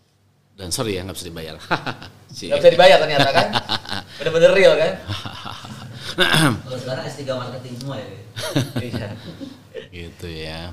[0.60, 1.56] dan sorry ya nggak bisa dibayar
[2.30, 2.50] Si.
[2.50, 3.46] Gak bisa dibayar ternyata kan.
[4.20, 4.92] Bener-bener real kan.
[6.66, 8.08] Kalau sekarang S3 marketing semua ya.
[8.86, 9.08] Iya.
[9.92, 10.72] gitu ya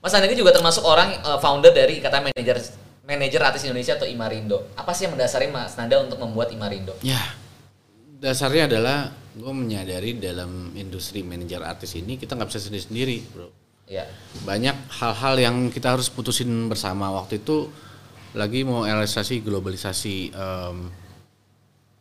[0.00, 2.56] Mas Anda ini juga termasuk orang eh, founder dari Ikatan Manajer
[3.04, 4.72] Manajer Artis Indonesia atau Imarindo.
[4.72, 6.96] Apa sih yang mendasari Mas Nanda untuk membuat Imarindo?
[7.04, 7.20] ya
[8.24, 13.48] dasarnya adalah gue menyadari dalam industri manajer artis ini kita nggak bisa sendiri sendiri bro
[13.84, 14.08] Ya.
[14.48, 17.68] banyak hal-hal yang kita harus putusin bersama waktu itu
[18.34, 20.76] lagi mau realisasi globalisasi em,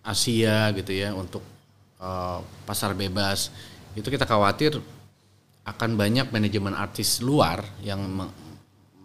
[0.03, 1.45] Asia gitu ya untuk
[2.01, 3.53] eh, pasar bebas
[3.93, 4.81] itu kita khawatir
[5.63, 8.03] akan banyak manajemen artis luar yang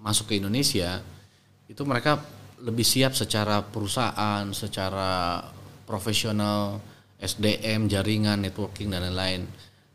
[0.03, 0.99] masuk ke Indonesia
[1.71, 2.19] itu mereka
[2.59, 5.39] lebih siap secara perusahaan, secara
[5.87, 6.83] profesional,
[7.21, 9.47] SDM, jaringan, networking dan lain-lain.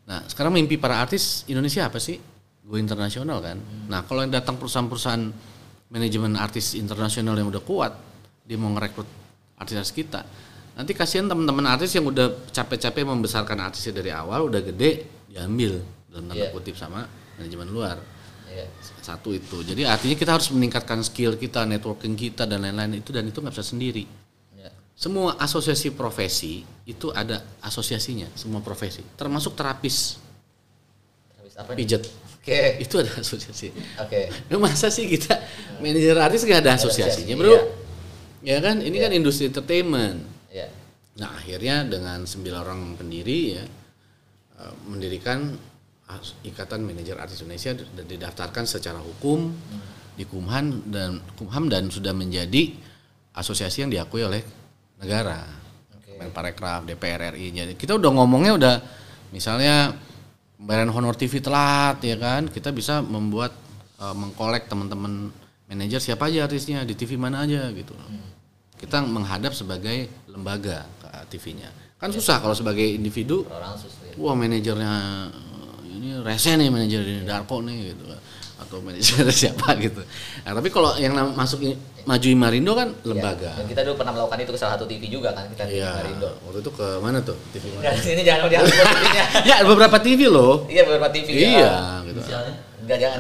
[0.07, 2.19] Nah, sekarang mimpi para artis Indonesia apa sih?
[2.63, 3.59] Go internasional kan.
[3.91, 5.53] Nah, kalau yang datang perusahaan-perusahaan
[5.94, 7.94] manajemen artis internasional yang udah kuat,
[8.44, 9.06] dia mau ngerekrut
[9.62, 10.26] artis-artis kita.
[10.74, 16.30] Nanti kasihan teman-teman artis yang udah capek-capek membesarkan artisnya dari awal, udah gede, diambil dalam
[16.30, 16.54] tanda Iya.
[16.54, 17.10] kutip sama
[17.41, 17.98] manajemen luar
[18.46, 18.70] Iya.
[19.02, 23.26] satu itu jadi artinya kita harus meningkatkan skill kita networking kita dan lain-lain itu dan
[23.26, 24.06] itu nggak bisa sendiri
[24.54, 24.70] Ya.
[24.94, 30.22] semua asosiasi profesi itu ada asosiasinya semua profesi termasuk terapis
[31.41, 31.82] Habis apa nih?
[32.44, 32.84] Oke.
[32.84, 33.72] itu ada asosiasi
[34.04, 34.28] Oke.
[34.52, 35.39] Lu masa sih kita
[35.80, 37.56] manajer artis nggak ada asosiasinya bro
[38.44, 40.70] ya kan ini kan industri entertainment Ya.
[41.18, 43.66] Nah akhirnya dengan sembilan orang pendiri ya
[44.62, 45.50] eh, mendirikan
[46.46, 47.74] Ikatan Manajer Artis Indonesia
[48.06, 49.50] didaftarkan secara hukum
[50.14, 52.70] di Kumham dan Kumham dan sudah menjadi
[53.34, 54.46] asosiasi yang diakui oleh
[55.02, 55.41] negara.
[55.98, 56.22] Oke.
[56.22, 57.50] Menparekraf, DPR RI.
[57.50, 58.76] Jadi kita udah ngomongnya udah
[59.34, 59.98] misalnya
[60.64, 63.51] pembayaran honor TV telat ya kan, kita bisa membuat
[63.99, 65.28] eh, mengkolek teman-teman
[65.68, 67.91] manajer siapa aja artisnya di TV mana aja gitu.
[68.80, 71.68] Kita menghadap sebagai lembaga ke TV-nya.
[71.99, 74.16] Kan susah kalau sebagai individu Orang sus ya.
[74.16, 74.93] wah manajernya
[75.36, 78.07] eh, ini rese nih manajer ini Darko nih gitu
[78.64, 79.99] atau manajer siapa gitu.
[80.47, 81.59] Nah, tapi kalau yang masuk
[82.04, 83.56] i- maju Imarindo kan lembaga.
[83.56, 85.95] Dan kita dulu pernah melakukan itu ke salah satu TV juga kan kita di Iya.
[85.95, 86.30] Marindo.
[86.43, 87.38] Waktu itu ke mana tuh?
[87.56, 87.84] TV mana?
[87.88, 88.68] Nah, sini jangan jangan
[89.47, 90.68] ya beberapa TV loh.
[90.68, 91.28] Iya beberapa TV.
[91.32, 91.39] ya.
[91.39, 91.72] Iya
[92.04, 92.20] gitu.
[92.20, 92.54] Inisialnya.
[92.84, 93.18] Enggak jangan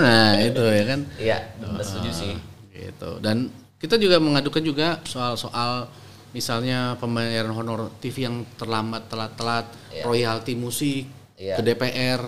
[0.00, 1.00] nah itu ya kan.
[1.16, 1.36] Iya,
[1.80, 2.34] setuju sih.
[2.70, 3.10] Gitu.
[3.24, 3.48] Dan
[3.80, 5.88] kita juga mengadukan juga soal-soal
[6.30, 10.04] misalnya pembayaran honor TV yang terlambat, telat-telat, Iya.
[10.06, 11.56] royalti musik Iya.
[11.58, 12.20] ke DPR,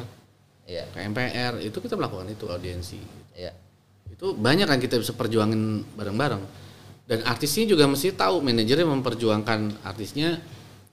[0.63, 3.01] Iya, ke MPR, itu kita melakukan itu audiensi.
[3.35, 3.51] iya.
[4.07, 6.43] Itu banyak kan kita bisa perjuangin bareng-bareng.
[7.03, 10.39] Dan artisnya juga mesti tahu manajernya memperjuangkan artisnya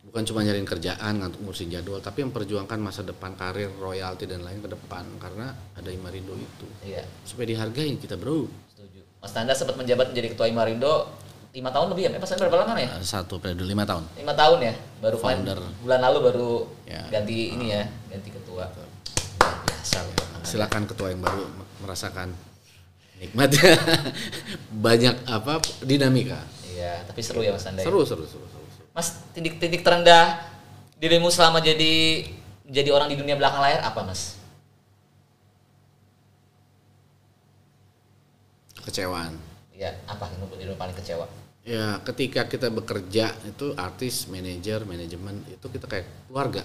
[0.02, 4.58] bukan cuma nyariin kerjaan ngantuk ngurusin jadwal, tapi memperjuangkan masa depan karir, royalti dan lain
[4.58, 6.66] ke depan karena ada Imarindo itu.
[6.82, 8.50] Iya, Supaya dihargai kita, Bro.
[8.74, 9.06] setuju.
[9.22, 11.14] Mas Tanda sempat menjabat menjadi ketua Imarindo
[11.54, 12.10] lima tahun lebih ya?
[12.10, 12.90] Eh, Tanda berapa lama ya?
[13.00, 14.02] Satu periode lima tahun.
[14.18, 14.74] Lima tahun ya?
[14.98, 15.60] Baru Founder.
[15.86, 16.52] bulan lalu baru
[16.90, 17.06] Ya.
[17.14, 18.66] ganti ini ya, ganti ketua.
[18.66, 18.89] Luar
[19.98, 20.46] Loh.
[20.46, 21.50] Silakan ketua yang baru
[21.82, 22.30] merasakan
[23.20, 23.76] nikmatnya
[24.86, 26.40] banyak apa dinamika.
[26.70, 27.84] Iya, tapi seru ya Mas Tanda.
[27.84, 27.86] ya?
[27.90, 28.84] Seru, seru, seru, seru.
[28.96, 30.40] Mas, titik-titik terendah
[31.00, 32.28] dirimu selama jadi
[32.70, 34.40] jadi orang di dunia belakang layar apa, Mas?
[38.86, 39.36] Kecewaan.
[39.76, 40.30] Ya, apa
[40.60, 41.28] yang paling kecewa?
[41.68, 46.64] Ya, ketika kita bekerja itu artis, manajer, manajemen itu kita kayak keluarga.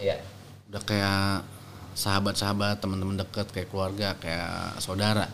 [0.00, 0.18] Iya.
[0.72, 1.44] Udah kayak
[2.00, 5.28] sahabat-sahabat, teman-teman dekat, kayak keluarga, kayak saudara.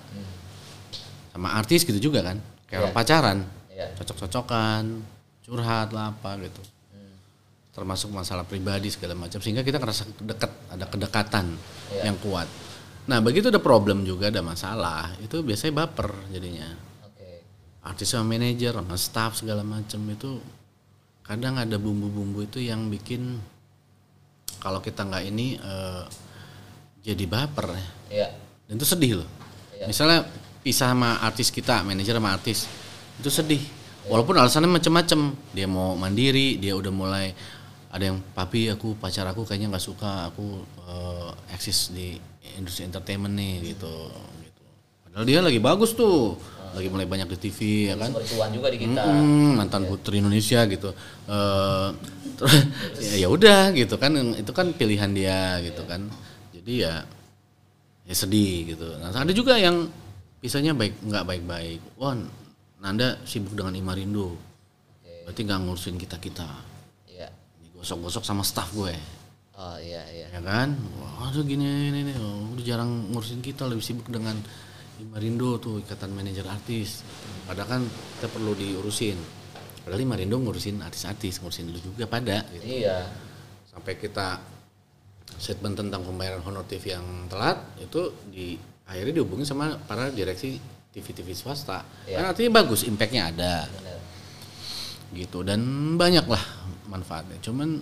[1.31, 2.43] Sama artis gitu juga kan.
[2.67, 3.39] Kayak orang pacaran.
[3.71, 3.95] Iya.
[4.03, 4.85] Cocok-cocokan,
[5.47, 6.63] curhat lah apa gitu.
[7.71, 11.47] Termasuk masalah pribadi segala macam sehingga kita ngerasa dekat, ada kedekatan
[11.93, 12.11] Iya.
[12.11, 12.49] yang kuat.
[13.07, 16.67] Nah, begitu ada problem juga ada masalah, itu biasanya baper jadinya
[17.07, 17.47] Oke.
[17.87, 20.43] artis sama manajer sama staff segala macam itu
[21.23, 23.39] kadang ada bumbu-bumbu itu yang bikin
[24.59, 26.03] kalau kita nggak ini eh,
[27.07, 27.87] jadi baper ya.
[28.07, 28.29] Iya.
[28.67, 29.29] dan itu sedih loh.
[29.79, 29.87] Iya.
[29.87, 30.27] misalnya
[30.67, 32.67] pisah sama artis kita manajer sama artis
[33.23, 33.63] itu sedih.
[34.07, 37.31] Walaupun alasannya macam-macam dia mau mandiri dia udah mulai
[37.91, 42.19] ada yang papi aku pacar aku kayaknya nggak suka aku eh, eksis di
[42.59, 43.95] industri entertainment nih gitu
[44.43, 44.63] gitu.
[45.07, 46.37] Padahal dia lagi bagus tuh.
[46.77, 48.13] Lagi mulai banyak di TV ya kan?
[48.53, 49.01] Juga di kita.
[49.01, 50.93] Mm, mantan putri Indonesia gitu.
[52.37, 52.55] Terus
[53.17, 54.13] ya ya udah gitu kan.
[54.37, 56.05] Itu kan pilihan dia gitu kan.
[56.67, 56.99] Jadi ya
[58.03, 58.99] ya sedih gitu.
[58.99, 59.87] Nah, ada juga yang
[60.43, 61.79] pisahnya baik nggak baik-baik.
[61.95, 62.19] Wah,
[62.83, 64.35] Nanda sibuk dengan Imarindo.
[64.35, 65.31] Oke.
[65.31, 66.51] Berarti nggak ngurusin kita-kita.
[67.07, 67.31] Iya.
[67.71, 68.99] Digosok-gosok sama staff gue.
[69.55, 70.27] Oh, iya, iya.
[70.35, 70.75] Ya kan?
[70.99, 72.13] Wah, aduh gini ini, ini.
[72.19, 74.35] Oh, udah jarang ngurusin kita lebih sibuk dengan
[74.99, 77.07] Imarindo tuh ikatan manajer artis.
[77.47, 77.83] Padahal kan
[78.19, 79.15] kita perlu diurusin.
[79.87, 82.83] Padahal Imarindo ngurusin artis-artis, ngurusin lu juga pada gitu.
[82.83, 83.07] Iya.
[83.71, 84.56] Sampai kita
[85.35, 88.57] statement tentang pembayaran honor TV yang telat itu di
[88.87, 90.63] akhirnya dihubungi sama para direksi
[90.95, 91.85] TV-TV swasta.
[92.09, 92.23] Iya.
[92.23, 93.69] Kan artinya bagus, impactnya ada.
[93.69, 93.95] Benar.
[95.15, 95.61] gitu dan
[95.95, 96.43] banyak lah
[96.91, 97.39] manfaatnya.
[97.39, 97.79] Cuman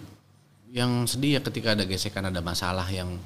[0.75, 3.17] yang sedih ya ketika ada gesekan ada masalah yang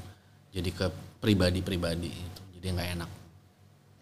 [0.54, 0.86] jadi ke
[1.18, 3.10] pribadi-pribadi itu jadi nggak enak.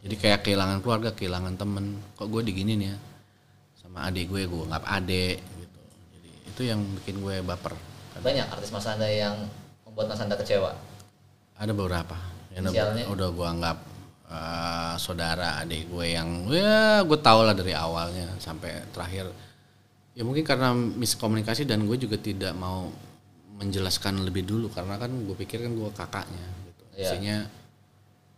[0.05, 1.99] Jadi kayak kehilangan keluarga kehilangan temen.
[2.14, 2.97] Kok gue diginin ya?
[3.81, 5.81] Sama adik gue gue nggak adik gitu.
[6.12, 7.75] Jadi itu yang bikin gue baper.
[8.21, 9.37] Banyak artis Mas Anda yang
[9.97, 10.77] membuat Mas Anda kecewa.
[11.57, 12.13] ada beberapa
[12.53, 13.09] yang Inisialnya?
[13.09, 13.79] udah gue anggap
[14.29, 19.33] eh, saudara adik gue yang ya gue tau lah dari awalnya sampai terakhir
[20.13, 22.93] ya mungkin karena miskomunikasi dan gue juga tidak mau
[23.57, 26.97] menjelaskan lebih dulu karena kan gue pikir kan gue kakaknya gitu Iya.
[27.01, 27.37] mestinya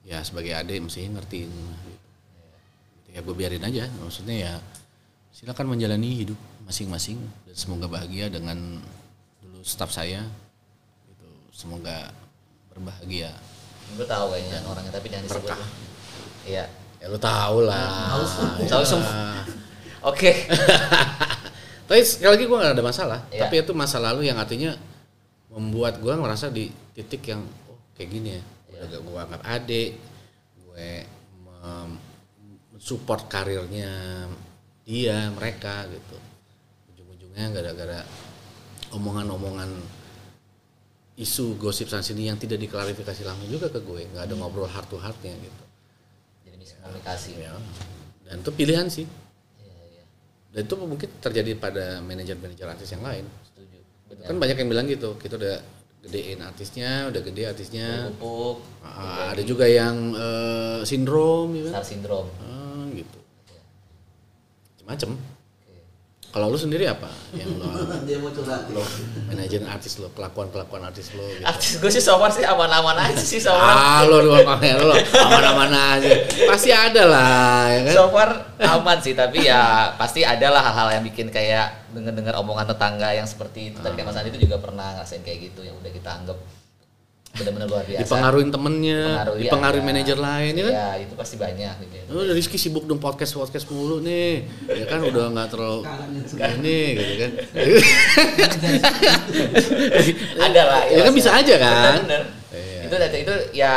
[0.07, 2.07] ya sebagai adik mesti ngertiin gitu.
[3.11, 4.55] ya gue biarin aja maksudnya ya
[5.35, 8.79] silakan menjalani hidup masing-masing dan semoga bahagia dengan
[9.43, 10.23] dulu staff saya
[11.59, 12.15] semoga
[12.71, 13.35] berbahagia
[13.89, 15.49] Gue tahu kayaknya orangnya tapi jangan disebut.
[15.49, 15.61] Berkah.
[16.45, 16.65] Iya.
[17.01, 18.21] ya lu tahu lah
[18.69, 19.43] Tahu semua.
[20.05, 20.45] Oke.
[21.89, 23.49] tapi sekali lagi gue gak ada masalah Iya.
[23.49, 24.77] tapi itu masa lalu yang artinya
[25.49, 29.91] membuat gue ngerasa di titik yang oh kayak gini ya udah gak gue anggap adik
[30.63, 30.89] gue
[32.79, 33.89] support karirnya
[34.85, 36.17] dia mereka gitu
[36.93, 38.01] ujung-ujungnya gara-gara
[38.95, 39.69] omongan-omongan
[41.19, 44.87] isu gosip sana sini yang tidak diklarifikasi langsung juga ke gue nggak ada ngobrol heart
[44.87, 45.63] to heartnya gitu
[46.47, 47.31] Jadi miskomunikasi.
[47.37, 47.53] ya
[48.23, 49.03] dan itu pilihan sih
[49.59, 50.05] Iya, iya.
[50.49, 53.27] Dan itu mungkin terjadi pada manajer-manajer artis yang lain.
[53.45, 53.79] Setuju.
[54.09, 54.25] Benar.
[54.25, 55.57] Kan banyak yang bilang gitu, kita udah
[55.99, 57.89] gedein artisnya, udah gede artisnya.
[58.15, 61.73] Pupuk, Ah, ada juga yang eh, sindrom, ya kan?
[61.81, 62.31] star syndrome.
[62.39, 63.19] Ah, gitu.
[64.85, 65.11] Macam.
[66.29, 67.65] Kalau lu sendiri apa yang lo,
[68.07, 68.69] Dia mau curhat.
[68.69, 68.85] lo
[69.27, 71.41] manajerin artis lo, kelakuan-kelakuan artis lo gitu?
[71.41, 73.73] Artis gue sih so far sih aman-aman aja sih so far.
[73.73, 76.09] Ah, lo dua kamera lo aman-aman aja.
[76.45, 77.95] Pasti ada lah, ya kan?
[77.97, 78.29] So far
[78.61, 83.25] aman sih, tapi ya pasti ada lah hal-hal yang bikin kayak denger-dengar omongan tetangga yang
[83.25, 83.81] seperti itu.
[83.81, 86.37] Tadi kayak Mas Andi itu juga pernah ngerasain kayak gitu yang udah kita anggap
[87.39, 88.01] benar-benar luar biasa.
[88.03, 89.89] dipengaruhin temennya, Pengaruhi dipengaruhi ada.
[89.89, 90.73] manajer lain, ya kan?
[90.73, 92.05] Iya, itu pasti banyak gitu ya.
[92.11, 95.81] Oh, Rizky sibuk dong podcast podcast mulu nih, ya kan udah nggak terlalu
[96.59, 97.31] ini gitu kan?
[100.39, 101.95] ada lah Ya kan bisa aja kan?
[102.05, 102.81] Bener, Iya.
[102.85, 103.75] itu itu ya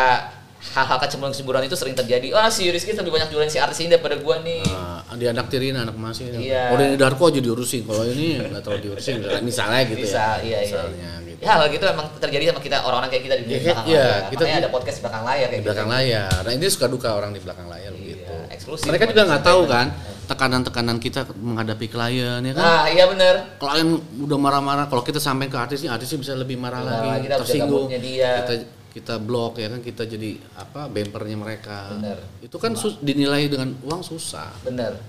[0.71, 3.91] hal-hal kecemburuan kecemburuan itu sering terjadi wah si Rizky lebih banyak jualan si artis ini
[3.91, 4.63] daripada gua nih
[5.11, 6.31] Nah, dia anak tirin anak masih.
[6.31, 6.71] Iya.
[6.71, 7.83] Oh, Denny Darko aja diurusin.
[7.83, 10.31] Kalau ini nggak terlalu diurusin, misalnya, misalnya gitu bisa ya.
[10.39, 11.39] iya iya Misalnya gitu.
[11.43, 14.21] ya hal gitu emang terjadi sama kita orang-orang kayak kita di Iya, belakang iya, layar
[14.23, 15.95] kita- makanya ada podcast di belakang layar kayak Di belakang gitu.
[15.99, 16.39] layar.
[16.39, 18.33] Nah ini suka duka orang di belakang layar Iya, begitu.
[18.49, 18.87] eksklusif.
[18.87, 19.87] Mereka juga nggak tahu kan
[20.23, 22.63] tekanan-tekanan kita menghadapi klien ya kan.
[22.63, 24.87] nah iya bener Klien udah marah-marah.
[24.87, 27.91] Kalau kita sampai ke artisnya, artisnya bisa lebih marah Marah lagi, kita tersinggung.
[27.91, 28.53] Kita
[28.91, 31.95] kita blok ya kan kita jadi apa bempernya mereka.
[31.95, 32.19] Bener.
[32.39, 34.51] Itu kan sus- dinilai dengan uang susah.
[34.61, 34.99] bener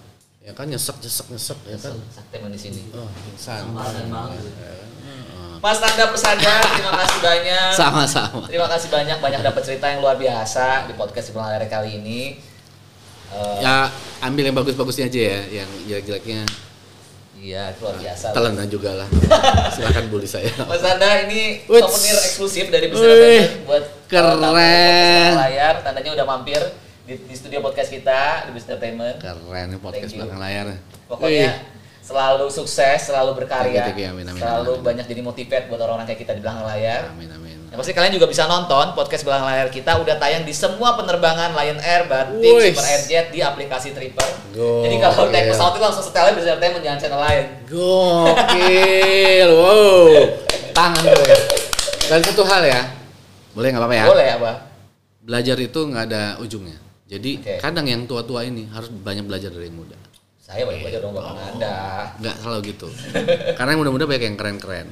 [0.41, 1.95] Ya kan nyesek nyesek nyesek ya kan.
[2.09, 3.63] sakti emang di sini Oh, insan.
[3.65, 4.43] Kemarin banget.
[5.59, 8.43] Mas Tanda Pesanda terima kasih banyak Sama-sama.
[8.47, 12.21] terima kasih banyak banyak dapat cerita yang luar biasa di podcast di layar kali ini
[13.33, 13.87] Eh, Ya
[14.21, 16.43] ambil yang bagus-bagusnya aja ya, yang jelek-jeleknya
[17.43, 19.09] iya luar biasa telan juga lah.
[19.75, 20.47] Silakan bully saya.
[20.63, 21.83] Mas Tanda ini Wits.
[21.91, 22.87] souvenir eksklusif dari.
[22.87, 24.39] Wih, Entertainment buat keren.
[25.35, 25.75] layar.
[25.83, 26.63] Tandanya udah mampir
[27.03, 28.79] di, di studio podcast kita di Mr.
[28.79, 29.19] Entertainment.
[29.19, 30.67] Keren nih podcast belakang layar.
[31.11, 32.07] Pokoknya Wih.
[32.07, 34.09] selalu sukses, selalu berkarya, Thank you, thank you.
[34.15, 34.87] Amin, amin, selalu amin, amin.
[34.87, 37.11] banyak jadi motivate buat orang-orang kayak kita di belakang layar.
[37.11, 37.59] Amin amin.
[37.73, 41.57] Yang pasti kalian juga bisa nonton podcast belakang layar kita udah tayang di semua penerbangan
[41.57, 42.77] Lion Air, Batik, Wih.
[42.77, 44.29] Super Airjet di aplikasi Tripper.
[44.53, 44.85] Gokil.
[44.85, 47.45] Jadi kalau naik pesawat itu langsung setelnya bisa entertainment jangan channel lain.
[47.65, 50.05] Gokil, wow.
[50.77, 51.39] Tangan tuh ya.
[52.13, 52.81] Dan satu hal ya,
[53.57, 54.05] boleh nggak apa-apa ya?
[54.05, 54.57] Boleh ya, Bah?
[55.25, 56.77] Belajar itu nggak ada ujungnya.
[57.09, 57.57] Jadi Oke.
[57.57, 59.97] kadang yang tua-tua ini harus banyak belajar dari yang muda.
[60.53, 61.77] Saya banyak belajar dong Bapak Anda.
[62.21, 62.87] Nggak selalu gitu.
[63.57, 64.85] Karena yang muda-muda banyak yang keren-keren.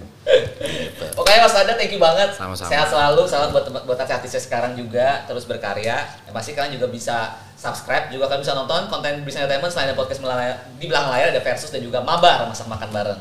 [1.20, 2.32] Oke Mas Anda, thank you banget.
[2.32, 2.72] Sama-sama.
[2.72, 6.00] Sehat selalu, salam buat buat artis-artisnya sekarang juga terus berkarya.
[6.24, 9.98] Yang pasti kalian juga bisa subscribe, juga kalian bisa nonton konten Business Entertainment selain ada
[10.00, 13.20] podcast melalui- di belakang layar ada versus dan juga mabar masak makan bareng.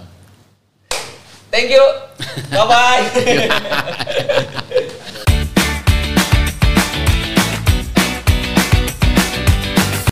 [1.51, 1.83] Thank you.
[2.55, 3.03] Bye bye.